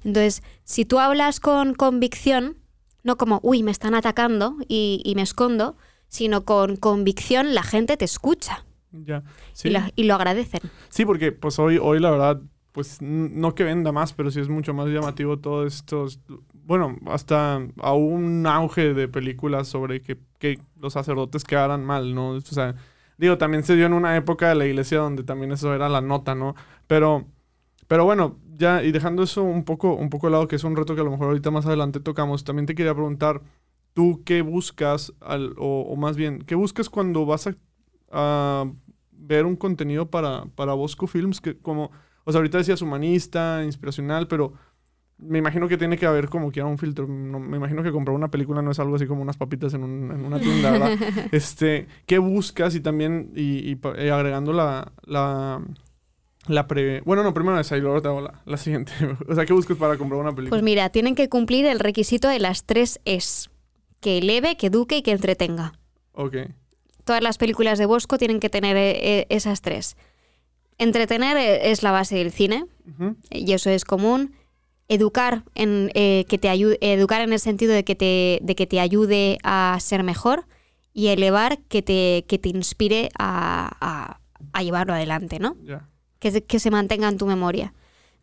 [0.06, 2.56] Entonces, si tú hablas con convicción,
[3.04, 5.76] no como, uy, me están atacando y, y me escondo,
[6.08, 8.64] sino con convicción, la gente te escucha
[8.94, 9.24] ya.
[9.54, 9.70] Sí.
[9.70, 10.62] y, la- y lo agradecen.
[10.90, 14.50] Sí, porque pues hoy, hoy la verdad, pues no que venda más, pero sí es
[14.50, 16.08] mucho más llamativo todo esto.
[16.54, 22.30] Bueno, hasta a un auge de películas sobre que, que los sacerdotes quedaran mal, ¿no?
[22.32, 22.76] O sea,
[23.18, 26.02] digo, también se dio en una época de la iglesia donde también eso era la
[26.02, 26.56] nota, ¿no?
[26.88, 27.28] Pero,
[27.88, 30.76] pero bueno, ya, y dejando eso un poco, un poco de lado, que es un
[30.76, 33.42] reto que a lo mejor ahorita más adelante tocamos, también te quería preguntar,
[33.94, 37.56] ¿tú qué buscas, al, o, más bien, qué buscas cuando vas a,
[38.12, 38.72] a
[39.26, 41.42] ver un contenido para, para Bosco Films?
[41.42, 41.92] Que como
[42.26, 44.54] o sea, ahorita decías humanista, inspiracional, pero
[45.18, 47.08] me imagino que tiene que haber como que un filtro.
[47.08, 50.40] me imagino que comprar una película no es algo así como unas papitas en, una
[50.40, 50.92] tienda, ¿verdad?
[51.32, 52.76] este, ¿qué buscas?
[52.76, 55.62] Y también, y, eh, agregando la, la,
[56.48, 57.02] la pre...
[57.02, 58.94] Bueno, no, primero esa y luego te hago la, la, siguiente.
[59.28, 60.50] o sea, ¿qué buscas para comprar una película?
[60.50, 63.50] Pues mira, tienen que cumplir el requisito de las tres Es.
[64.00, 65.74] Que eleve, que eduque y que entretenga.
[66.12, 66.36] Ok.
[67.04, 69.98] Todas las películas de Bosco tienen que tener eh, esas tres.
[70.78, 72.66] Entretener e, es la base del cine
[73.30, 74.34] y eso es común.
[74.88, 78.68] Educar en, eh, que te ayude, educar en el sentido de que, te, de que
[78.68, 80.46] te ayude a ser mejor
[80.94, 84.20] y elevar que te, que te inspire a,
[84.62, 85.58] llevarlo adelante, ¿no?
[86.20, 87.74] Que, que, se mantenga en tu memoria.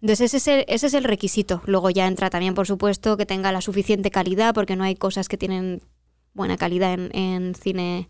[0.00, 1.62] Entonces ese es, el, ese es el requisito.
[1.66, 5.28] Luego ya entra también, por supuesto, que tenga la suficiente calidad, porque no hay cosas
[5.28, 5.82] que tienen
[6.32, 8.08] buena calidad en, en cine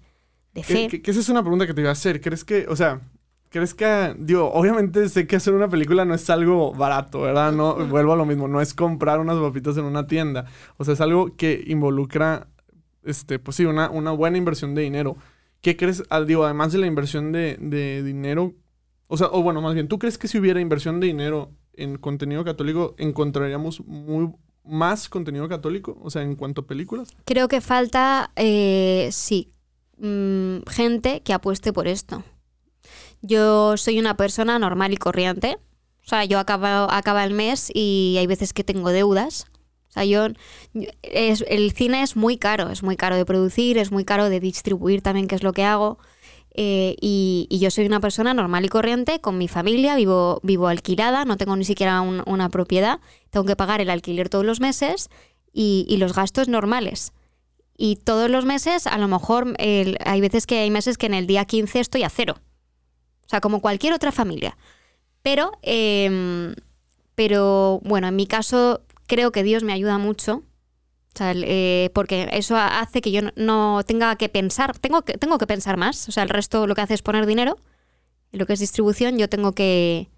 [0.55, 0.89] de fe.
[0.89, 2.21] Que, esa es una pregunta que te iba a hacer.
[2.21, 3.01] ¿Crees que, o sea,
[3.51, 7.51] ¿Crees que, digo, obviamente sé que hacer una película no es algo barato, ¿verdad?
[7.51, 10.47] No, vuelvo a lo mismo, no es comprar unas papitas en una tienda.
[10.77, 12.47] O sea, es algo que involucra,
[13.03, 15.17] este, pues sí, una, una buena inversión de dinero.
[15.63, 18.55] ¿Qué crees, ah, digo, además de la inversión de, de dinero,
[19.09, 21.99] o sea, o bueno, más bien, ¿tú crees que si hubiera inversión de dinero en
[21.99, 24.33] contenido católico, encontraríamos muy,
[24.63, 25.99] más contenido católico?
[26.03, 27.09] O sea, en cuanto a películas.
[27.25, 29.51] Creo que falta, eh, sí,
[30.01, 32.25] mm, gente que apueste por esto.
[33.23, 35.59] Yo soy una persona normal y corriente.
[36.05, 39.47] O sea, yo acaba el mes y hay veces que tengo deudas.
[39.91, 40.29] O sea, yo,
[41.03, 44.41] es, el cine es muy caro, es muy caro de producir, es muy caro de
[44.41, 45.99] distribuir también, que es lo que hago.
[46.55, 51.25] Eh, y, yo soy una persona normal y corriente, con mi familia, vivo, vivo alquilada,
[51.25, 55.11] no tengo ni siquiera una propiedad, tengo que pagar el alquiler todos los meses
[55.53, 57.13] y los gastos normales.
[57.83, 61.27] Y todos los meses, a lo mejor, hay veces que hay meses que en el
[61.27, 62.35] día 15 estoy a cero.
[63.25, 64.59] O sea, como cualquier otra familia.
[65.23, 66.55] Pero, em,
[67.15, 70.43] pero bueno, en mi caso creo que Dios me ayuda mucho.
[71.19, 75.79] Eh, porque eso hace que yo no tenga que pensar, tengo que, tengo que pensar
[75.79, 76.07] más.
[76.07, 77.57] O sea, el resto lo que hace es poner dinero.
[78.31, 80.11] Lo que es distribución, yo tengo que,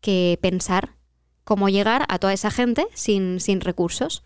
[0.00, 0.96] que pensar
[1.44, 4.24] cómo llegar a toda esa gente sin, sin recursos.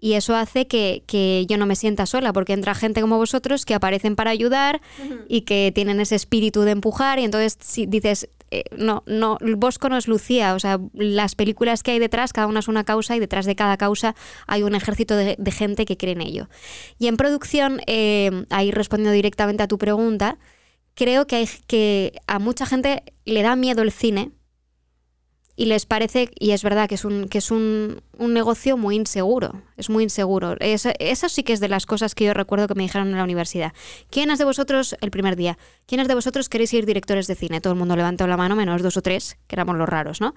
[0.00, 3.74] Y eso hace que, yo no me sienta sola, porque entra gente como vosotros que
[3.74, 4.80] aparecen para ayudar
[5.28, 7.18] y que tienen ese espíritu de empujar.
[7.18, 10.54] Y entonces si dices, eh, no, no, Bosco no es Lucía.
[10.54, 13.56] O sea, las películas que hay detrás, cada una es una causa y detrás de
[13.56, 14.14] cada causa
[14.46, 16.48] hay un ejército de, gente que cree en ello.
[16.98, 20.38] Y en producción, eh, ahí respondiendo directamente a tu pregunta,
[20.94, 24.30] creo que, hay, que a mucha gente le da miedo el cine
[25.58, 29.60] y les parece, y es verdad que es un, que es un, negocio muy inseguro,
[29.76, 30.54] es muy inseguro.
[30.60, 33.24] Eso, sí que es de las cosas que yo recuerdo que me dijeron en la
[33.24, 33.72] universidad.
[34.08, 37.60] ¿Quiénes de vosotros, el primer día, quiénes de vosotros queréis ser directores de cine?
[37.60, 40.36] Todo el mundo levantó la mano, menos dos o tres, que éramos los raros, ¿no?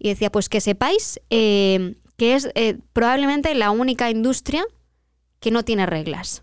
[0.00, 4.66] Y decía, pues que sepáis eh, que es eh, probablemente la única industria
[5.38, 6.42] que no tiene reglas.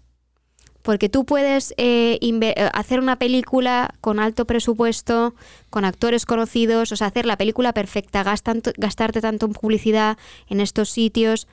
[0.84, 5.34] Porque tú puedes eh, eh, hacer una película con alto presupuesto,
[5.70, 10.18] con actores conocidos, o sea, hacer la película perfecta, gastarte tanto en publicidad
[10.48, 11.48] en estos sitios,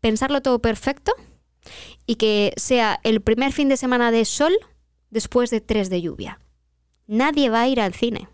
[0.00, 1.12] pensarlo todo perfecto
[2.06, 4.52] y que sea el primer fin de semana de sol
[5.10, 6.38] después de tres de lluvia.
[7.06, 8.28] Nadie va a ir al cine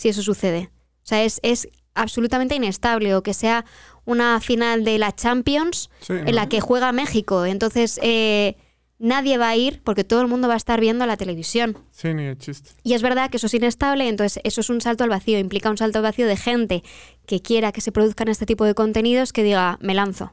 [0.00, 0.70] si eso sucede.
[1.04, 3.66] O sea, es, es absolutamente inestable o que sea
[4.06, 7.44] una final de la Champions en la que juega México.
[7.44, 8.56] Entonces, eh,
[9.00, 11.76] nadie va a ir porque todo el mundo va a estar viendo la televisión.
[11.90, 12.70] Sí, ni de chiste.
[12.84, 15.70] Y es verdad que eso es inestable, entonces eso es un salto al vacío, implica
[15.70, 16.84] un salto al vacío de gente
[17.26, 20.32] que quiera que se produzcan este tipo de contenidos que diga, me lanzo.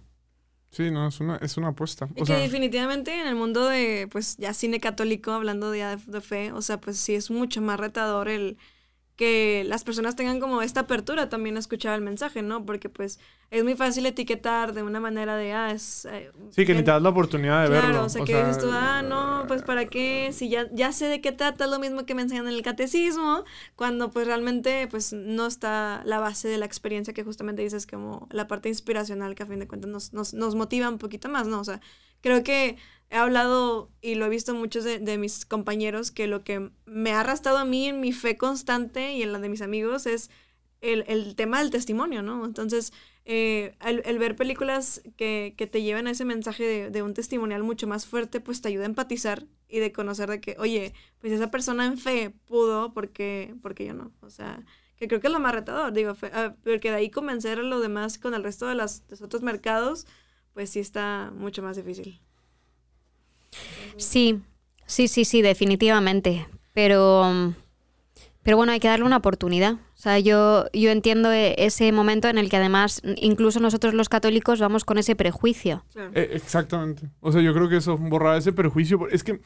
[0.70, 2.08] Sí, no, es una, es una apuesta.
[2.16, 6.52] y que definitivamente en el mundo de, pues, ya cine católico, hablando de, de fe,
[6.52, 8.58] o sea, pues sí es mucho más retador el
[9.18, 12.66] que las personas tengan como esta apertura también a escuchar el mensaje, ¿no?
[12.66, 16.06] Porque pues es muy fácil etiquetar de una manera de, ah, es...
[16.06, 17.90] Eh, sí, que ni te das la oportunidad de verlo.
[17.90, 21.08] Claro, o sea, que dices tú, ah, no, pues para qué, si ya, ya sé
[21.08, 23.44] de qué trata, es lo mismo que me enseñan en el catecismo,
[23.76, 28.28] cuando pues realmente pues no está la base de la experiencia que justamente dices como
[28.30, 31.48] la parte inspiracional que a fin de cuentas nos, nos, nos motiva un poquito más,
[31.48, 31.60] ¿no?
[31.60, 31.82] O sea,
[32.22, 32.78] creo que
[33.10, 37.22] he hablado y lo he visto muchos de, mis compañeros que lo que me ha
[37.22, 40.30] arrastrado a mí en mi fe constante y en la de mis amigos es
[40.82, 42.46] el, el tema del testimonio, ¿no?
[42.46, 42.94] Entonces,
[43.26, 47.14] eh, el, el ver películas que, que te llevan a ese mensaje de, de un
[47.14, 50.94] testimonial mucho más fuerte, pues te ayuda a empatizar y de conocer de que, oye,
[51.20, 54.12] pues esa persona en fe pudo, porque, porque yo no.
[54.22, 54.64] O sea,
[54.98, 57.64] que creo que es lo más retador, digo, fe- ah, porque de ahí convencer a
[57.64, 60.08] los demás con el resto de, de los otros mercados,
[60.54, 62.22] pues sí está mucho más difícil.
[63.98, 64.40] Sí,
[64.86, 66.48] sí, sí, sí, definitivamente.
[66.74, 67.54] Pero,
[68.44, 69.74] pero bueno, hay que darle una oportunidad.
[69.74, 74.10] O sea, yo, yo entiendo e- ese momento en el que además incluso nosotros los
[74.10, 75.84] católicos vamos con ese prejuicio.
[75.92, 76.12] Claro.
[76.14, 77.10] Eh, exactamente.
[77.20, 79.08] O sea, yo creo que eso, borrar ese perjuicio.
[79.10, 79.42] Es que,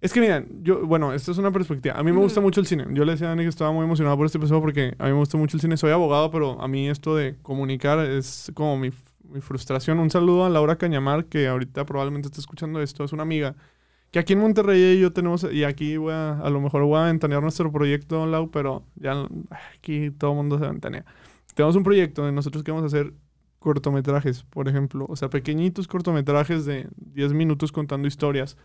[0.00, 1.94] es que miren, yo, bueno, esto es una perspectiva.
[1.94, 2.86] A mí me gusta mucho el cine.
[2.92, 5.10] Yo le decía a Dani que estaba muy emocionado por este episodio porque a mí
[5.10, 5.76] me gusta mucho el cine.
[5.76, 8.90] Soy abogado, pero a mí esto de comunicar es como mi,
[9.30, 9.98] mi frustración.
[9.98, 13.04] Un saludo a Laura Cañamar, que ahorita probablemente está escuchando esto.
[13.04, 13.54] Es una amiga
[14.10, 16.98] que aquí en Monterrey y yo tenemos, y aquí voy a, a lo mejor voy
[17.00, 19.26] a ventanear nuestro proyecto, Lau, pero ya
[19.76, 21.04] aquí todo el mundo se ventanea.
[21.54, 23.12] Tenemos un proyecto de nosotros que vamos a hacer
[23.58, 25.06] cortometrajes, por ejemplo.
[25.08, 28.56] O sea, pequeñitos cortometrajes de 10 minutos contando historias.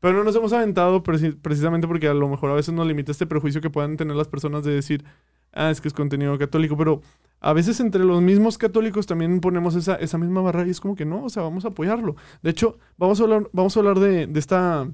[0.00, 3.10] Pero no nos hemos aventado preci- precisamente porque a lo mejor a veces nos limita
[3.10, 5.04] este prejuicio que puedan tener las personas de decir,
[5.52, 6.76] ah, es que es contenido católico.
[6.76, 7.00] Pero
[7.44, 10.96] a veces entre los mismos católicos también ponemos esa, esa misma barrera y es como
[10.96, 12.16] que no, o sea, vamos a apoyarlo.
[12.42, 14.88] De hecho, vamos a hablar, vamos a hablar de, de esta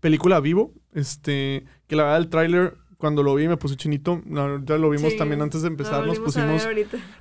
[0.00, 4.76] película Vivo, este, que la verdad el tráiler cuando lo vi me puse chinito, ya
[4.76, 6.68] lo vimos Sí, también antes de empezar, nos pusimos...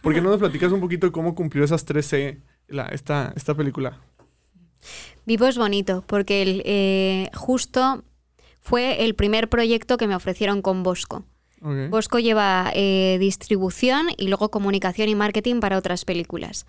[0.02, 3.56] ¿Por qué no nos platicas un poquito de cómo cumplió esas 13 la, esta, esta
[3.56, 4.02] película?
[5.26, 8.04] Vivo es bonito porque el, eh, justo
[8.60, 11.24] fue el primer proyecto que me ofrecieron con Bosco.
[11.60, 16.66] Bosco lleva eh, distribución y luego comunicación y marketing para otras películas.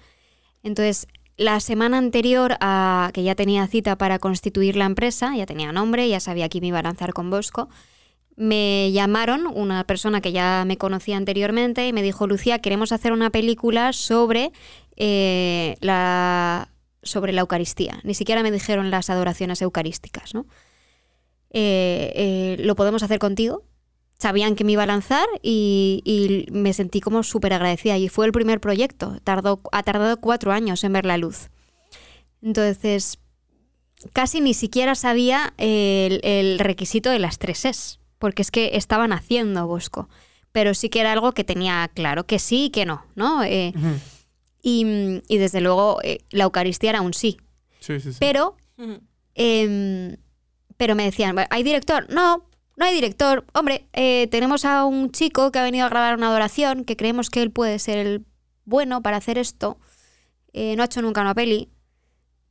[0.62, 5.72] Entonces, la semana anterior a que ya tenía cita para constituir la empresa, ya tenía
[5.72, 7.68] nombre, ya sabía que me iba a lanzar con Bosco,
[8.34, 13.12] me llamaron una persona que ya me conocía anteriormente y me dijo, Lucía, queremos hacer
[13.12, 14.52] una película sobre,
[14.96, 16.70] eh, la,
[17.02, 18.00] sobre la Eucaristía.
[18.04, 20.46] Ni siquiera me dijeron las adoraciones eucarísticas, ¿no?
[21.50, 23.64] Eh, ¿Lo podemos hacer contigo?
[24.18, 27.96] Sabían que me iba a lanzar y, y me sentí como súper agradecida.
[27.98, 29.18] Y fue el primer proyecto.
[29.24, 31.50] Tardó, ha tardado cuatro años en ver la luz.
[32.42, 33.18] Entonces,
[34.12, 39.12] casi ni siquiera sabía el, el requisito de las tres es, porque es que estaban
[39.12, 40.08] haciendo Bosco.
[40.52, 43.44] Pero sí que era algo que tenía claro, que sí y que no, ¿no?
[43.44, 43.72] Eh,
[44.62, 47.38] y, y desde luego eh, la Eucaristía era un sí.
[47.80, 48.18] Sí, sí, sí.
[48.18, 48.56] Pero.
[49.34, 50.16] Em,
[50.76, 52.06] pero me decían, ¿hay director?
[52.10, 52.47] No,
[52.78, 53.44] no hay director.
[53.54, 57.28] Hombre, eh, tenemos a un chico que ha venido a grabar una adoración, que creemos
[57.28, 58.24] que él puede ser el
[58.64, 59.78] bueno para hacer esto.
[60.52, 61.70] Eh, no ha hecho nunca una peli,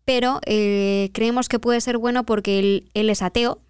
[0.03, 3.61] pero eh, creemos que puede ser bueno porque él, él es ateo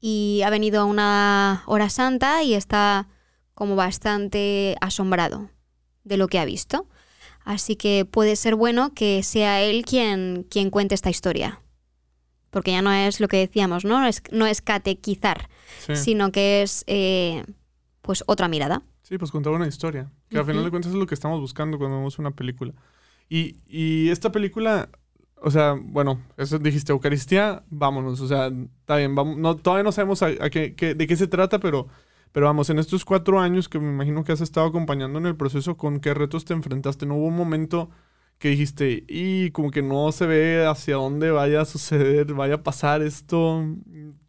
[0.00, 3.08] y ha venido a una hora santa y está
[3.54, 5.48] como bastante asombrado
[6.02, 6.88] de lo que ha visto.
[7.44, 11.60] Así que puede ser bueno que sea él quien, quien cuente esta historia.
[12.50, 14.04] Porque ya no es lo que decíamos, ¿no?
[14.06, 15.48] Es, no es catequizar,
[15.86, 15.96] sí.
[15.96, 17.44] sino que es eh,
[18.02, 18.82] pues otra mirada.
[19.02, 20.10] Sí, pues contar una historia.
[20.28, 22.72] Que al final de cuentas es lo que estamos buscando cuando vemos una película.
[23.28, 24.88] Y, y esta película,
[25.36, 28.20] o sea, bueno, eso dijiste, Eucaristía, vámonos.
[28.20, 28.46] O sea,
[28.80, 31.58] está bien, vamos, no, todavía no sabemos a, a qué, qué- de qué se trata,
[31.60, 31.88] pero,
[32.32, 35.36] pero vamos, en estos cuatro años que me imagino que has estado acompañando en el
[35.36, 37.06] proceso, ¿con qué retos te enfrentaste?
[37.06, 37.90] ¿No hubo un momento
[38.40, 42.62] que dijiste, y como que no se ve hacia dónde vaya a suceder, vaya a
[42.62, 43.62] pasar esto?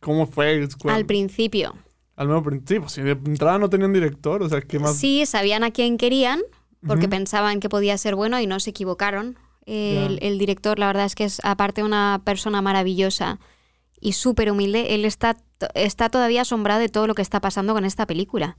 [0.01, 0.67] ¿Cómo fue?
[0.89, 1.73] Al principio.
[2.17, 4.97] Al menos principio, si de entrada no tenían director, o sea, ¿qué más?
[4.97, 6.41] Sí, sabían a quién querían,
[6.85, 7.11] porque Ujú.
[7.11, 9.37] pensaban que podía ser bueno y no se equivocaron.
[9.65, 10.27] El, Ya.
[10.27, 13.39] el director, la verdad es que es aparte una persona maravillosa
[14.01, 14.93] y súper humilde.
[14.93, 15.37] Él está,
[15.73, 18.57] está todavía asombrado de todo lo que está pasando con esta película.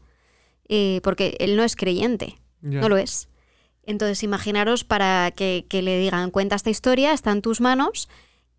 [0.68, 2.80] Eh, porque él no es creyente, Ya.
[2.80, 3.28] no lo es.
[3.84, 8.08] Entonces, imaginaros para que, que le digan, cuenta esta historia, está en tus manos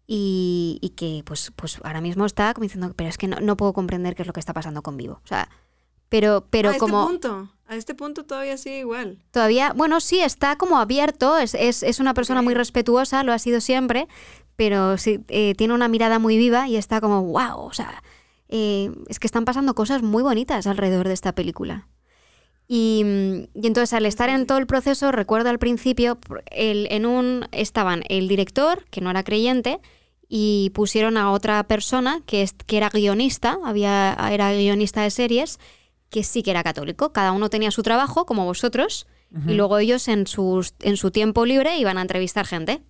[0.05, 3.55] y, y que pues, pues ahora mismo está como diciendo, pero es que no, no
[3.55, 5.21] puedo comprender qué es lo que está pasando con Vivo.
[5.23, 5.49] O sea,
[6.09, 7.01] pero, pero a como...
[7.01, 9.23] este punto, a este punto todavía sigue igual.
[9.31, 13.39] Todavía, bueno, sí, está como abierto, es, es, es una persona muy respetuosa, lo ha
[13.39, 14.07] sido siempre,
[14.55, 18.03] pero sí, eh, tiene una mirada muy viva y está como, wow, o sea,
[18.49, 21.87] eh, es que están pasando cosas muy bonitas alrededor de esta película.
[22.75, 26.17] Y, mm, y entonces al estar en todo el proceso, recuerdo al principio,
[26.49, 29.79] el- en un estaban el director, que no era creyente,
[30.27, 35.59] y pusieron a otra persona que, es, que era guionista, había, era guionista de series,
[36.09, 37.11] que sí que era católico.
[37.13, 39.05] Cada uno tenía su trabajo, como vosotros,
[39.47, 42.81] y luego ellos en, sus, en su tiempo libre iban a entrevistar gente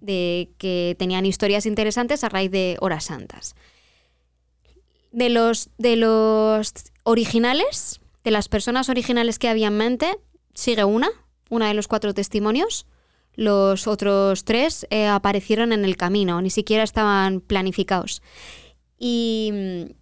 [0.00, 3.54] de que tenían historias interesantes a raíz de horas santas.
[5.12, 6.72] De los, de los
[7.04, 10.18] originales, de las personas originales que había en mente,
[10.54, 11.08] sigue una,
[11.48, 12.86] una de los cuatro testimonios.
[13.34, 18.22] Los otros tres eh, aparecieron en el camino, ni siquiera estaban planificados.
[18.98, 19.52] Y,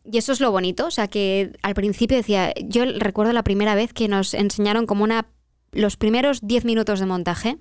[0.05, 3.77] y eso es lo bonito, o sea que al principio decía, yo recuerdo la primera
[3.77, 5.29] vez que nos enseñaron como una,
[5.71, 7.59] los primeros 10 minutos de montaje,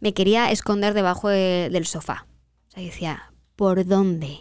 [0.00, 2.26] me quería esconder debajo de- del sofá.
[2.68, 4.40] O sea, decía, ¿por dónde?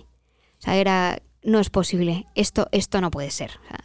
[0.60, 3.52] O sea, era, no es posible, esto, esto no puede ser.
[3.64, 3.80] O sea,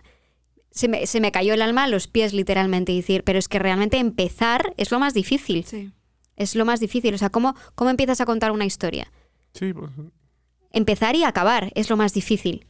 [0.76, 3.48] se, me, se me cayó el alma a los pies literalmente y decir, pero es
[3.48, 5.64] que realmente empezar es lo más difícil.
[5.64, 5.90] Sí.
[6.36, 7.14] Es lo más difícil.
[7.14, 9.10] O sea, ¿cómo, cómo empiezas a contar una historia?
[9.54, 9.90] Sí, pues.
[10.70, 12.66] Empezar y acabar es lo más difícil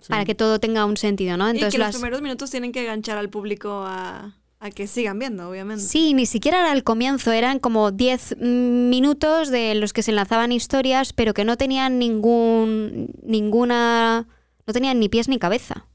[0.00, 0.08] sí.
[0.08, 1.48] para que todo tenga un sentido, ¿no?
[1.50, 1.96] y que Entonces los las...
[1.96, 5.82] primeros minutos tienen que enganchar al público a, a que sigan viendo, obviamente.
[5.82, 10.52] Sí, ni siquiera era al comienzo, eran como 10 minutos de los que se enlazaban
[10.52, 14.26] historias, pero que no tenían ningún ninguna
[14.66, 15.86] no tenían ni pies ni cabeza.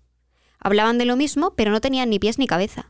[0.65, 2.89] Hablaban de lo mismo, pero no tenían ni pies ni cabeza.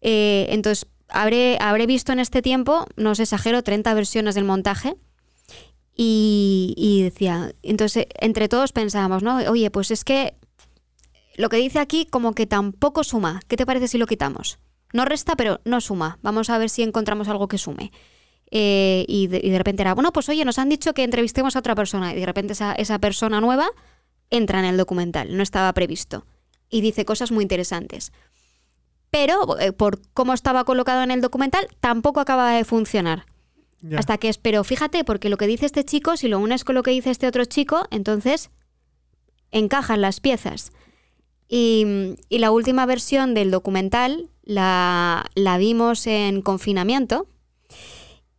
[0.00, 4.96] Eh, entonces, habré, habré visto en este tiempo, no os exagero, 30 versiones del montaje.
[5.94, 9.36] Y, decía, entonces entre todos pensábamos, ¿no?
[9.50, 10.32] Oye, pues es que
[11.36, 13.42] lo que dice aquí como que tampoco suma.
[13.48, 14.58] ¿Qué te parece si lo quitamos?
[14.94, 16.18] No resta, pero no suma.
[16.22, 17.92] Vamos a ver si encontramos algo que sume.
[18.50, 21.54] Eh, y, de, y de repente era, bueno, pues oye, nos han dicho que entrevistemos
[21.54, 22.14] a otra persona.
[22.14, 23.68] Y de repente esa, esa persona nueva
[24.30, 25.36] entra en el documental.
[25.36, 26.24] No estaba previsto.
[26.74, 28.12] Y dice cosas muy interesantes.
[29.10, 33.26] Pero eh, por cómo estaba colocado en el documental, tampoco acaba de funcionar.
[33.80, 33.98] Ya.
[34.00, 36.82] Hasta que espero, fíjate, porque lo que dice este chico, si lo unes con lo
[36.82, 38.50] que dice este otro chico, entonces
[39.52, 40.72] encajan las piezas.
[41.48, 47.28] Y, y la última versión del documental la, la vimos en confinamiento.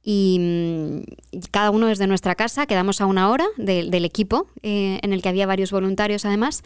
[0.04, 0.98] Y, mm,
[1.32, 5.14] y cada uno desde nuestra casa, quedamos a una hora de- del equipo, eh, en
[5.14, 6.64] el que había varios voluntarios además.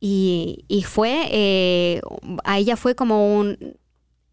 [0.00, 2.00] Y, y fue, eh,
[2.44, 3.76] a ella fue como un,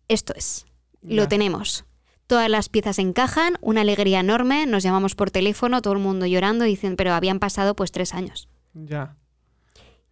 [0.08, 0.66] esto es,
[1.02, 1.86] lo tenemos.
[2.28, 6.66] Todas las piezas encajan, una alegría enorme, nos llamamos por teléfono, todo el mundo llorando,
[6.66, 8.48] dicen, pero habían pasado pues tres años.
[8.74, 9.16] Ya.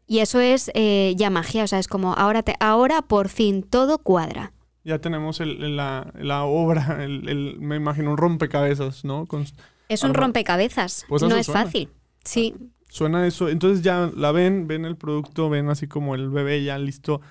[0.06, 3.62] Y eso es eh, ya magia, o sea, es como ahora, te, ahora por fin
[3.64, 4.54] todo cuadra.
[4.84, 9.26] Ya tenemos el- el- la, la obra, el, me imagino un rompecabezas, ¿no?
[9.28, 9.45] Con-
[9.88, 11.64] Es un rompecabezas, Pues no es suena.
[11.66, 11.89] fácil.
[12.24, 12.56] Sí,
[12.90, 13.48] Suena eso.
[13.50, 17.22] Entonces ya la ven, ven el producto, ven así como el bebé ya listo.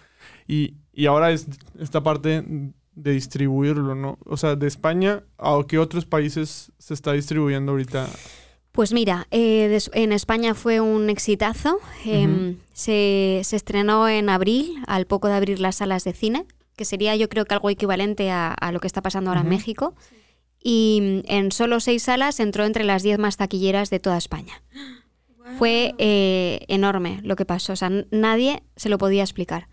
[0.47, 1.47] Y, y ahora es
[1.79, 2.45] esta parte
[2.95, 4.19] de distribuirlo, ¿no?
[4.25, 8.09] O sea, de España, ¿a qué otros países se está distribuyendo ahorita?
[8.73, 11.81] Pues mira, eh, en España fue un exitazo.
[12.05, 16.47] Em, se, se estrenó en abril, al poco de abrir las salas de cine,
[16.77, 19.49] que sería yo creo que algo equivalente a, a lo que está pasando ahora en
[19.49, 19.57] Ujú.
[19.57, 19.95] México.
[20.63, 24.63] Y mm, en solo seis salas entró entre las diez más taquilleras de toda España.
[25.51, 29.69] Fue eh, enorme lo que pasó, o sea, nadie se lo podía explicar.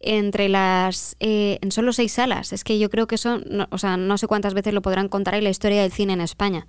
[0.00, 1.16] Entre las.
[1.20, 4.16] eh, en solo seis salas, es que yo creo que eso, no- o sea, no
[4.18, 6.66] sé cuántas veces lo podrán contar en la historia del cine en España.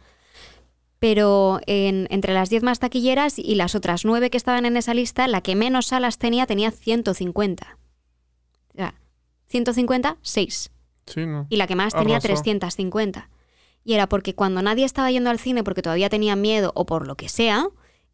[0.99, 4.93] Pero en- entre las 10 más taquilleras y las otras 9 que estaban en esa
[4.93, 7.77] lista, la que menos salas tenía tenía 150.
[8.73, 8.93] O sea,
[9.47, 10.69] 150, 6.
[11.07, 11.47] Sí, ¿no?
[11.49, 12.27] Y la que más tenía Arrasó.
[12.27, 13.29] 350.
[13.83, 17.07] Y era porque cuando nadie estaba yendo al cine porque todavía tenía miedo o por
[17.07, 17.67] lo que sea,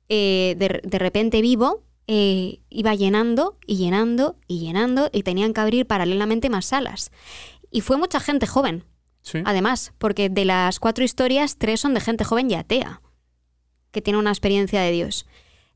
[0.10, 5.62] eh, de, de repente vivo eh, iba llenando y llenando y llenando y tenían que
[5.62, 7.12] abrir paralelamente más salas.
[7.72, 8.86] Y fue mucha gente joven,
[9.22, 9.39] Sí.
[9.43, 13.01] además, porque de las cuatro historias, tres son de gente joven y atea,
[13.91, 15.26] que tiene una experiencia de Dios.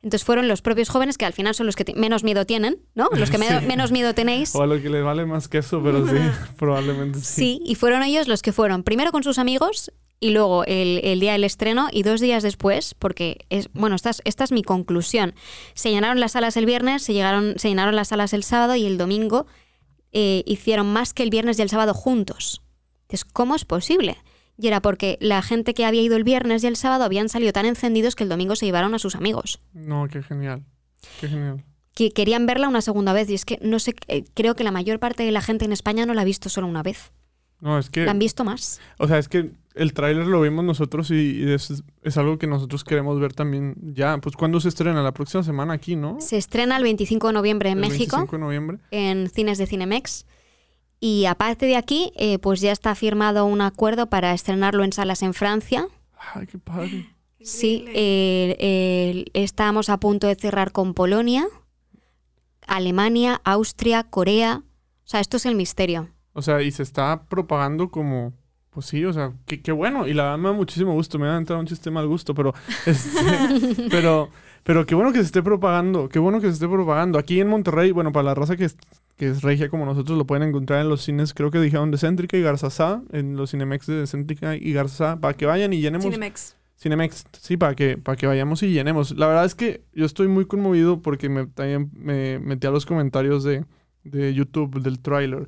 [0.03, 3.09] Entonces fueron los propios jóvenes que al final son los que menos miedo tienen, ¿no?
[3.13, 4.55] Los que me- menos miedo tenéis.
[4.55, 6.15] O a lo que les vale más que eso, pero sí,
[6.57, 7.25] probablemente sí.
[7.25, 11.19] Sí, y fueron ellos los que fueron primero con sus amigos y luego el, el
[11.19, 14.61] día del estreno y dos días después, porque es, bueno, esta es, esta es mi
[14.61, 15.33] conclusión.
[15.73, 18.85] Se llenaron las salas el viernes, se, llegaron, se llenaron las salas el sábado y
[18.85, 19.47] el domingo
[20.13, 22.61] eh, hicieron más que el viernes y el sábado juntos.
[23.01, 24.15] Entonces, ¿cómo es posible?
[24.57, 27.51] Y era porque la gente que había ido el viernes y el sábado habían salido
[27.51, 29.59] tan encendidos que el domingo se llevaron a sus amigos.
[29.73, 30.63] No, qué genial.
[31.19, 31.63] Qué genial.
[31.95, 33.27] Que querían verla una segunda vez.
[33.31, 35.71] Y es que no sé, eh, creo que la mayor parte de la gente en
[35.71, 37.11] España no la ha visto solo una vez.
[37.59, 38.79] No, es que, La han visto más.
[38.99, 42.47] o sea, es que el tráiler lo vimos nosotros y, y es, es algo que
[42.47, 44.17] nosotros queremos ver también ya.
[44.17, 45.01] Pues ¿cuándo se estrena?
[45.01, 46.19] La próxima semana aquí, ¿no?
[46.19, 48.77] Se estrena el 25 de noviembre en El México, 25 de noviembre.
[48.91, 50.25] en cines de Cinemex.
[50.99, 55.23] Y aparte de aquí, eh, pues ya está firmado un acuerdo para estrenarlo en salas
[55.23, 55.87] en Francia.
[56.33, 57.09] Ay, qué padre.
[57.41, 61.47] Sí, eh, eh, estamos a punto de cerrar con Polonia,
[62.67, 64.61] Alemania, Austria, Corea.
[65.03, 66.07] O sea, esto es el misterio.
[66.33, 68.33] O sea, y se está propagando como...
[68.71, 70.07] Pues sí, o sea, qué, qué bueno.
[70.07, 71.19] Y la verdad me da muchísimo gusto.
[71.19, 72.53] Me va a entrar un chiste mal gusto, pero...
[72.85, 74.29] este, pero...
[74.63, 77.17] Pero qué bueno que se esté propagando, qué bueno que se esté propagando.
[77.17, 78.69] Aquí en Monterrey, bueno, para la raza que,
[79.17, 81.97] que es regia como nosotros, lo pueden encontrar en los cines, creo que dijeron de
[81.97, 86.05] Céntrica y Garzazá, en los Cinemex de Céntrica y Garzazá, para que vayan y llenemos.
[86.05, 86.55] Cinemex.
[86.79, 89.17] Cinemex, sí, para que, para que vayamos y llenemos.
[89.17, 92.85] La verdad es que yo estoy muy conmovido porque me, también me metí a los
[92.85, 93.65] comentarios de,
[94.03, 95.47] de YouTube del tráiler.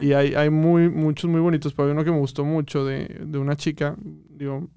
[0.00, 3.20] Y hay, hay muy, muchos muy bonitos, pero hay uno que me gustó mucho de,
[3.20, 4.68] de una chica, digo,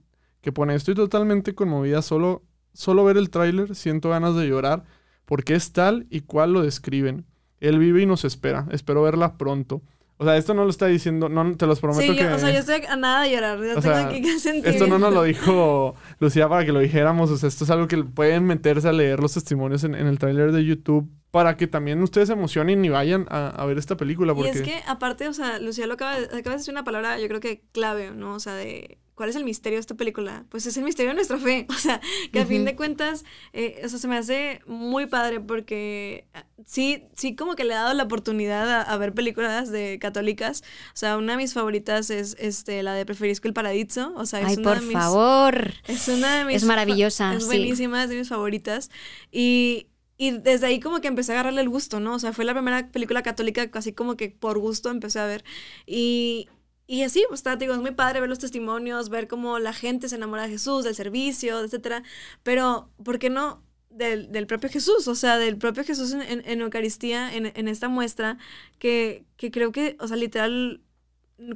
[0.42, 2.44] que pone, estoy totalmente conmovida, solo,
[2.74, 4.84] solo ver el tráiler, siento ganas de llorar,
[5.26, 7.26] porque es tal y cual lo describen.
[7.60, 9.82] Él vive y nos espera, espero verla pronto.
[10.20, 12.24] O sea, esto no lo está diciendo, no te los prometo Sí, que...
[12.24, 13.60] yo, o sea, yo estoy a nada de llorar.
[13.60, 14.68] Yo O tengo sea, que que sentir.
[14.68, 17.30] Esto no nos lo dijo Lucía para que lo dijéramos.
[17.30, 20.18] O sea, esto es algo que pueden meterse a leer los testimonios en, en el
[20.18, 23.96] tráiler de YouTube para que también ustedes se emocionen y vayan a, a ver esta
[23.96, 24.34] película.
[24.34, 24.50] Porque...
[24.50, 27.20] Y es que, aparte, o sea, Lucía lo acaba de, acaba de decir una palabra,
[27.20, 28.34] yo creo que clave, ¿no?
[28.34, 30.46] O sea, de cuál es el misterio de esta película.
[30.50, 31.66] Pues es el misterio de nuestra fe.
[31.78, 32.00] O sea,
[32.32, 36.46] que a fin de cuentas, eh, o sea, se me hace muy padre porque ah,
[36.66, 40.64] sí, sí como que le he dado la oportunidad a, a ver películas de católicas.
[40.94, 44.14] O sea, una de mis favoritas es este, la de Preferisco el Paradiso.
[44.16, 45.74] O sea, es Ay, una por de mis, favor.
[45.88, 47.48] Es una de mis Es maravillosa, Es sí.
[47.48, 48.92] buenísima, es de mis favoritas.
[49.32, 49.88] Y,
[50.18, 52.14] y desde ahí como que empecé a agarrarle el gusto, ¿no?
[52.14, 55.44] O sea, fue la primera película católica casi como que por gusto empecé a ver.
[55.88, 56.50] Y,
[56.88, 60.08] y así, pues está, digo, es muy padre ver los testimonios, ver cómo la gente
[60.10, 62.04] se enamora de Jesús, del servicio, etcétera.
[62.44, 63.64] Pero, ¿por qué no?
[63.90, 67.68] Del, del propio Jesús, o sea, del propio Jesús en, en, en Eucaristía, en, en
[67.68, 68.38] esta muestra,
[68.80, 70.82] que, que creo que, o sea, literal,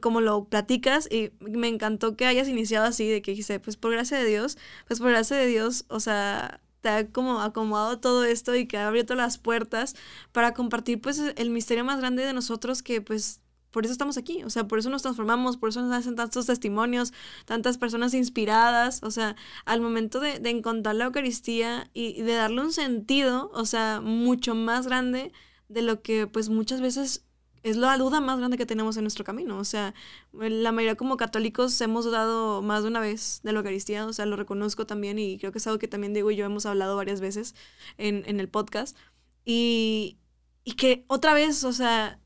[0.01, 3.91] como lo platicas y me encantó que hayas iniciado así, de que dijiste, pues por
[3.91, 4.57] gracia de Dios,
[4.87, 8.77] pues por gracia de Dios, o sea, te ha como acomodado todo esto y que
[8.77, 9.95] ha abierto las puertas
[10.31, 13.40] para compartir pues el misterio más grande de nosotros que pues
[13.71, 16.45] por eso estamos aquí, o sea, por eso nos transformamos, por eso nos hacen tantos
[16.45, 17.13] testimonios,
[17.45, 22.33] tantas personas inspiradas, o sea, al momento de, de encontrar la Eucaristía y, y de
[22.33, 25.31] darle un sentido, o sea, mucho más grande
[25.69, 27.25] de lo que pues muchas veces
[27.63, 29.57] es la duda más grande que tenemos en nuestro camino.
[29.57, 29.93] O sea,
[30.33, 34.25] la mayoría como católicos hemos dudado más de una vez de la Eucaristía, o sea,
[34.25, 36.95] lo reconozco también y creo que es algo que también Diego y yo hemos hablado
[36.95, 37.55] varias veces
[37.97, 38.97] en, en el podcast.
[39.45, 40.17] Y,
[40.63, 42.19] y que otra vez, o sea,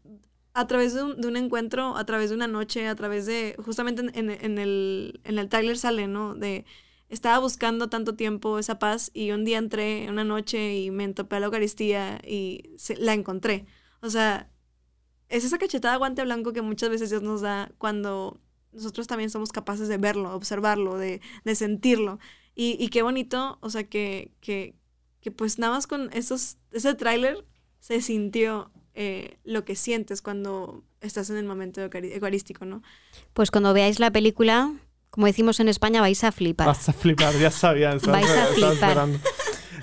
[0.56, 3.58] a través de un, de un, encuentro, a través de una noche, a través de,
[3.64, 6.34] justamente en, en el, en el trailer sale, ¿no?
[6.34, 6.66] De,
[7.10, 11.36] estaba buscando tanto tiempo esa paz y un día entré una noche y me topé
[11.36, 13.66] a la Eucaristía y se, la encontré.
[14.02, 14.50] O sea,
[15.28, 18.40] es esa cachetada guante blanco que muchas veces Dios nos da cuando
[18.72, 22.18] nosotros también somos capaces de verlo, observarlo, de, de sentirlo.
[22.56, 24.76] Y, y, qué bonito, o sea, que, que,
[25.20, 27.46] que pues nada más con esos, ese tráiler
[27.80, 32.82] se sintió eh, lo que sientes cuando estás en el momento eucarístico, ¿no?
[33.34, 34.74] Pues cuando veáis la película,
[35.10, 36.68] como decimos en España, vais a flipar.
[36.68, 37.90] Vas a flipar, ya sabía.
[38.08, 38.74] vais a flipar.
[38.74, 39.20] Esperando.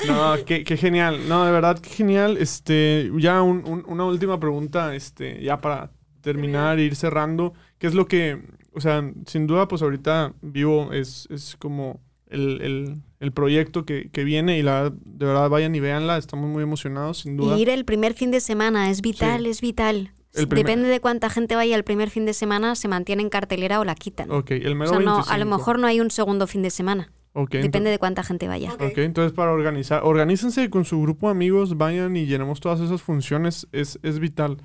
[0.07, 1.29] No, qué, qué, genial.
[1.29, 2.37] No, de verdad, qué genial.
[2.39, 5.93] Este, ya un, un, una última pregunta, este, ya para
[6.23, 7.53] terminar e ir cerrando.
[7.79, 8.43] ¿Qué es lo que,
[8.73, 12.01] o sea, sin duda, pues ahorita vivo es, es como
[12.33, 16.19] el, el, el proyecto que, que, viene y la de verdad vayan y véanla.
[16.19, 17.57] Estamos muy emocionados, sin duda.
[17.57, 19.51] Y ir el primer fin de semana es vital, sí.
[19.51, 20.13] es vital.
[20.35, 23.85] Depende de cuánta gente vaya el primer fin de semana, se mantiene en cartelera o
[23.85, 24.31] la quitan.
[24.31, 25.31] Ok, el mero o sea, no, 25.
[25.31, 27.13] a lo mejor no hay un segundo fin de semana.
[27.35, 28.73] Okay, Depende de cuánta gente vaya.
[28.75, 32.81] Ok, okay entonces para organizar, organícense con su grupo de amigos, vayan y llenemos todas
[32.81, 34.59] esas funciones, es, es vital.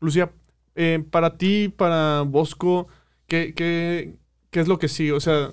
[0.00, 0.30] Lucía,
[0.74, 2.88] eh, para ti, para Bosco,
[3.26, 4.16] ¿qué, qué,
[4.50, 5.10] ¿qué es lo que sí?
[5.10, 5.50] O sea,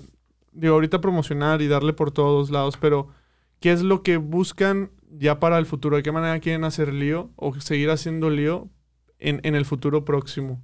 [0.52, 3.08] digo, ahorita promocionar y darle por todos lados, pero
[3.60, 5.96] ¿qué es lo que buscan ya para el futuro?
[5.96, 8.68] ¿De qué manera quieren hacer lío o seguir haciendo lío
[9.18, 10.62] en, en el futuro próximo?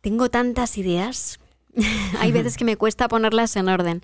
[0.00, 1.40] Tengo tantas ideas.
[2.20, 4.02] Hay veces que me cuesta ponerlas en orden.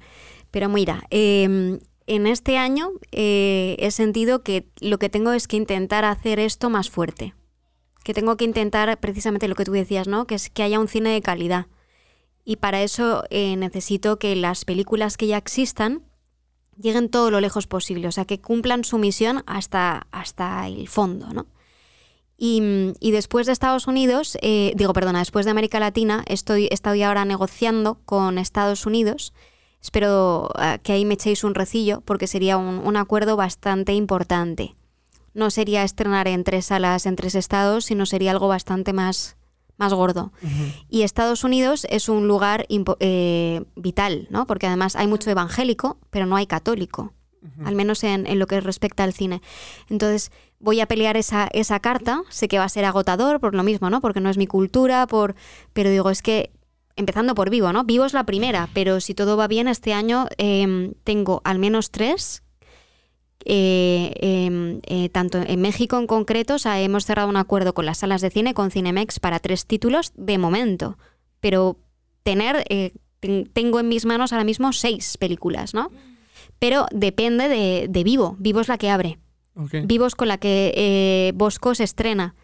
[0.50, 5.56] Pero mira, eh, en este año eh, he sentido que lo que tengo es que
[5.56, 7.34] intentar hacer esto más fuerte.
[8.04, 10.26] Que tengo que intentar precisamente lo que tú decías, ¿no?
[10.26, 11.66] Que es que haya un cine de calidad.
[12.44, 16.02] Y para eso eh, necesito que las películas que ya existan
[16.76, 18.08] lleguen todo lo lejos posible.
[18.08, 21.46] O sea, que cumplan su misión hasta, hasta el fondo, ¿no?
[22.36, 27.02] Y, y, después de Estados Unidos, eh, digo, perdona, después de América Latina, estoy, estoy
[27.02, 29.32] ahora negociando con Estados Unidos.
[29.80, 34.74] Espero uh, que ahí me echéis un recillo porque sería un, un, acuerdo bastante importante.
[35.32, 39.36] No sería estrenar en tres salas en tres estados, sino sería algo bastante más,
[39.76, 40.32] más gordo.
[40.42, 40.84] Uh -huh.
[40.88, 42.66] Y Estados Unidos es un lugar
[43.00, 44.46] eh, vital, ¿no?
[44.46, 47.12] Porque además hay mucho evangélico, pero no hay católico.
[47.42, 47.66] Uh -huh.
[47.66, 49.42] Al menos en, en, lo que respecta al cine.
[49.88, 52.22] Entonces, voy a pelear esa, esa carta.
[52.30, 54.00] Sé que va a ser agotador por lo mismo, ¿no?
[54.00, 55.34] Porque no es mi cultura, por.
[55.72, 56.50] Pero digo, es que
[56.96, 57.84] empezando por Vivo, ¿no?
[57.84, 61.90] Vivo es la primera, pero si todo va bien, este año eh, tengo al menos
[61.90, 62.43] tres
[63.44, 67.86] eh, em, eh, tanto en México en concreto, o sea, hemos cerrado un acuerdo con
[67.86, 70.98] las salas de cine, con Cinemex, para tres títulos de momento.
[71.40, 71.78] Pero
[72.22, 75.90] tener, eh, ten- tengo en mis manos ahora mismo seis películas, ¿no?
[76.58, 78.36] Pero depende de, de Vivo.
[78.38, 79.18] Vivo es la que abre.
[79.56, 79.74] Ok.
[79.84, 82.34] Vivo es con la que eh, Bosco se estrena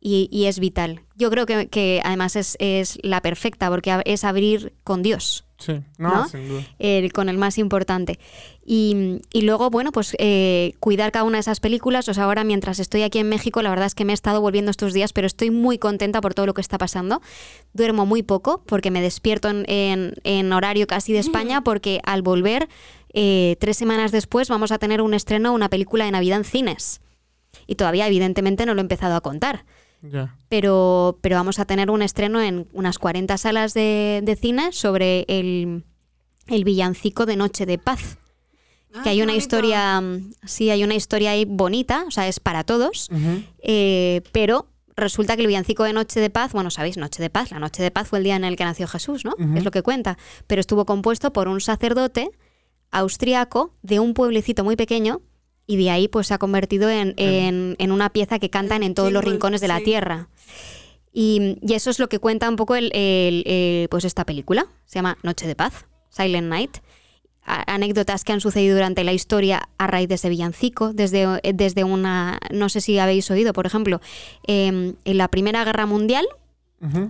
[0.00, 1.02] y, y es vital.
[1.16, 5.44] Yo creo que, que además es, es la perfecta porque es abrir con Dios.
[5.58, 6.28] Sí, no, ¿no?
[6.28, 6.62] sin duda.
[6.78, 8.18] el- con el más importante.
[8.64, 12.08] Y, y luego, bueno, pues eh, cuidar cada una de esas películas.
[12.08, 14.40] O sea, ahora mientras estoy aquí en México, la verdad es que me he estado
[14.40, 17.20] volviendo estos días, pero estoy muy contenta por todo lo que está pasando.
[17.72, 22.22] Duermo muy poco porque me despierto en, en- en horario casi de España porque al
[22.22, 22.68] volver,
[23.12, 27.00] eh, tres semanas después, vamos a tener un estreno, una película de Navidad en cines.
[27.66, 29.64] Y todavía, evidentemente, no lo he empezado a contar
[30.48, 35.24] Pero, pero vamos a tener un estreno en unas 40 salas de, de cine sobre
[35.28, 35.84] el,
[36.46, 38.18] el villancico de Noche de Paz.
[38.94, 39.42] Ah, que hay una bonito.
[39.42, 43.10] historia, mm, sí, hay una historia ahí bonita, o sea, es para todos,
[43.62, 47.50] eh, pero resulta que el villancico de Noche de Paz, bueno, sabéis, Noche de Paz,
[47.50, 49.34] la Noche de Paz fue el día en el que nació Jesús, ¿no?
[49.56, 52.30] Es lo que cuenta, pero estuvo compuesto por un sacerdote
[52.90, 55.20] austriaco de un pueblecito muy pequeño
[55.68, 58.94] y de ahí pues se ha convertido en, en- en una pieza que cantan en
[58.94, 60.28] todos los jingle, rincones de la tierra.
[61.12, 64.66] Y, y eso es lo que cuenta un poco el, el- pues esta película.
[64.86, 66.78] Se llama Noche de Paz, Silent Night.
[67.44, 71.82] A- anécdotas que han sucedido durante la historia a raíz de ese villancico, desde, desde
[71.84, 74.00] una, no sé si habéis oído, por ejemplo,
[74.46, 76.26] em, en la Primera Guerra Mundial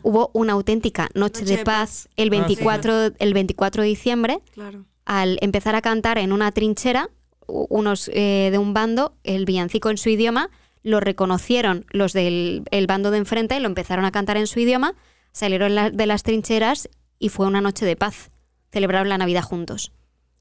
[0.02, 2.08] hubo una auténtica Noche, Noche de de Paz Paz.
[2.16, 2.38] el Ah, sí.
[2.56, 4.84] 24, el 24 de diciembre, Claro.
[5.04, 7.10] al empezar a cantar en una trinchera,
[7.48, 10.50] unos eh, de un bando, el villancico en su idioma,
[10.82, 14.94] lo reconocieron los del el bando de enfrente, lo empezaron a cantar en su idioma,
[15.32, 16.88] salieron la- de las trincheras
[17.18, 18.30] y fue una noche de paz.
[18.70, 19.92] Celebraron la Navidad juntos.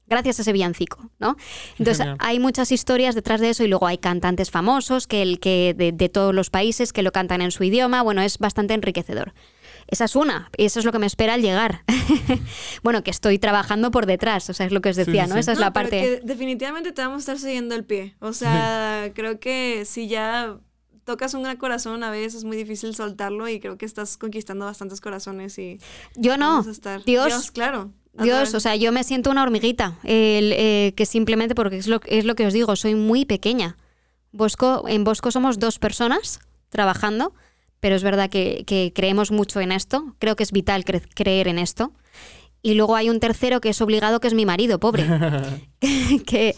[0.06, 1.36] Gracias a ese villancico, ¿no?
[1.72, 2.16] Entonces Genial.
[2.20, 5.92] hay muchas historias detrás de eso y luego hay cantantes famosos que el que de,
[5.92, 8.02] de todos los países que lo cantan en su idioma.
[8.02, 9.34] Bueno, es bastante enriquecedor.
[9.88, 11.82] Esa es una, y eso es lo que me espera al llegar.
[12.82, 15.34] bueno, que estoy trabajando por detrás, o sea, es lo que os decía, sí, ¿no?
[15.34, 15.40] sí.
[15.40, 16.00] Esa es No, la pero parte.
[16.00, 18.14] que definitivamente te vamos a estar siguiendo el pie.
[18.20, 20.58] O sea, creo que si ya
[21.04, 24.66] tocas un gran corazón a veces es muy difícil soltarlo y creo que estás conquistando
[24.66, 25.78] bastantes corazones y
[26.16, 26.48] Yo no.
[26.50, 27.02] vamos a estar.
[27.04, 27.90] Dios, claro.
[28.22, 32.00] Dios, o sea, yo me siento una hormiguita, el, eh, que simplemente porque es lo,
[32.06, 33.76] es lo que os digo, soy muy pequeña.
[34.32, 37.32] Bosco, en Bosco somos dos personas trabajando,
[37.80, 41.48] pero es verdad que, que creemos mucho en esto, creo que es vital cre- creer
[41.48, 41.92] en esto.
[42.60, 45.06] Y luego hay un tercero que es obligado, que es mi marido, pobre.
[46.26, 46.56] que,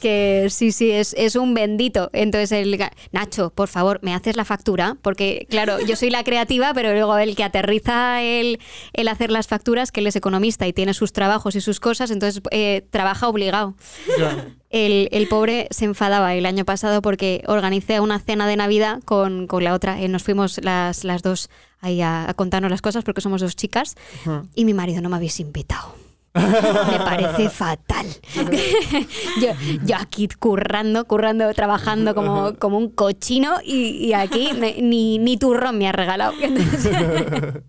[0.00, 2.08] que sí, sí, es, es un bendito.
[2.12, 2.78] Entonces, el,
[3.10, 4.96] Nacho, por favor, ¿me haces la factura?
[5.02, 8.60] Porque, claro, yo soy la creativa, pero luego el que aterriza el,
[8.92, 12.10] el hacer las facturas, que él es economista y tiene sus trabajos y sus cosas,
[12.10, 13.74] entonces eh, trabaja obligado.
[14.18, 14.54] Ya.
[14.70, 19.48] El, el pobre se enfadaba el año pasado porque organicé una cena de Navidad con,
[19.48, 20.00] con la otra.
[20.00, 23.56] Eh, nos fuimos las, las dos ahí a, a contarnos las cosas porque somos dos
[23.56, 23.96] chicas.
[24.22, 24.44] Ajá.
[24.54, 25.94] Y mi marido no me habéis invitado.
[26.32, 28.06] Me parece fatal.
[29.42, 29.48] yo,
[29.84, 35.36] yo aquí currando, currando, trabajando como, como un cochino y, y aquí ni- ni, ni
[35.36, 36.32] turrón me ha regalado.
[36.40, 36.92] Entonces,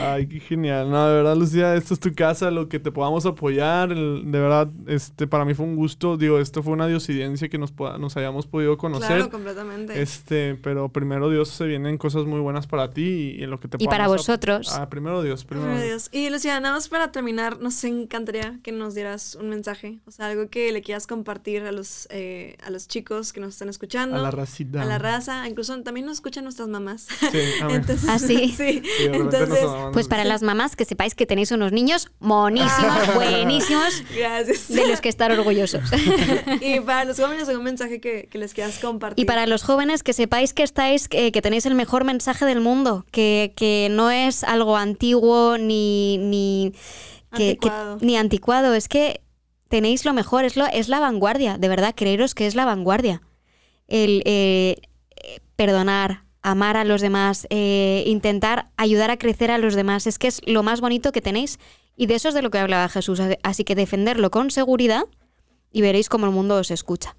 [0.00, 0.90] Ay, qué genial.
[0.90, 3.92] No, de verdad, Lucía, esto es tu casa, lo que te podamos apoyar.
[3.92, 6.16] el- de verdad, este, para mí fue un gusto.
[6.16, 9.08] Digo, esto fue una diosidencia que nos, poda- nos hayamos podido conocer.
[9.08, 10.00] Claro, completamente.
[10.00, 13.68] Este, pero primero Dios se vienen cosas muy buenas para ti y en lo que
[13.68, 14.72] te Y para vosotros.
[14.72, 16.10] Ah, primero Dios, primero Primero Dios.
[16.10, 16.24] Dios.
[16.26, 20.26] Y Lucía, nada más para terminar, nos encantaría que nos dieras un mensaje, o sea,
[20.28, 24.16] algo que le quieras compartir a los, eh, a los chicos que nos están escuchando,
[24.16, 24.82] A la racita.
[24.82, 27.08] a la raza, incluso también nos escuchan nuestras mamás.
[27.30, 27.38] Sí.
[27.70, 28.48] Entonces, ¿Ah, sí?
[28.56, 28.82] sí.
[29.32, 34.68] Entonces, pues para las mamás que sepáis que tenéis unos niños monísimos, buenísimos, gracias.
[34.68, 35.82] de los que estar orgullosos.
[36.60, 39.22] y para los jóvenes, algún mensaje que, que les quieras compartir.
[39.22, 42.60] Y para los jóvenes que sepáis que estáis, que, que tenéis el mejor mensaje del
[42.60, 46.72] mundo, que, que no es algo antiguo ni, ni,
[47.34, 47.98] que- que- Anticuado.
[48.00, 49.20] ni anticuado, es que
[49.68, 53.22] tenéis lo mejor, es, lo, es la vanguardia, de verdad, creeros que es la vanguardia.
[53.88, 54.76] El eh,
[55.22, 60.18] eh, perdonar, amar a los demás, eh, intentar ayudar a crecer a los demás, es
[60.18, 61.58] que es lo más bonito que tenéis.
[61.96, 65.04] Y de eso es de lo que hablaba Jesús, así que defenderlo con seguridad
[65.70, 67.16] y veréis cómo el mundo os escucha.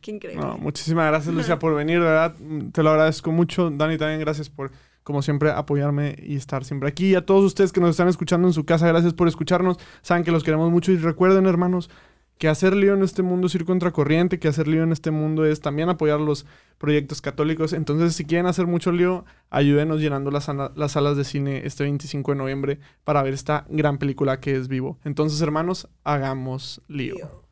[0.00, 0.44] Qué increíble.
[0.44, 2.34] No, muchísimas gracias, Lucia, por venir, de verdad.
[2.72, 3.70] Te lo agradezco mucho.
[3.70, 4.72] Dani, también gracias por,
[5.02, 7.10] como siempre, apoyarme y estar siempre aquí.
[7.10, 9.76] Y a todos ustedes que nos están escuchando en su casa, gracias por escucharnos.
[10.02, 11.90] Saben que los queremos mucho y recuerden, hermanos,
[12.38, 15.44] que hacer lío en este mundo es ir contracorriente, que hacer lío en este mundo
[15.44, 16.46] es también apoyar los
[16.78, 17.72] proyectos católicos.
[17.72, 22.32] Entonces, si quieren hacer mucho lío, ayúdenos llenando las, las salas de cine este 25
[22.32, 24.98] de noviembre para ver esta gran película que es Vivo.
[25.04, 27.45] Entonces, hermanos, hagamos lío.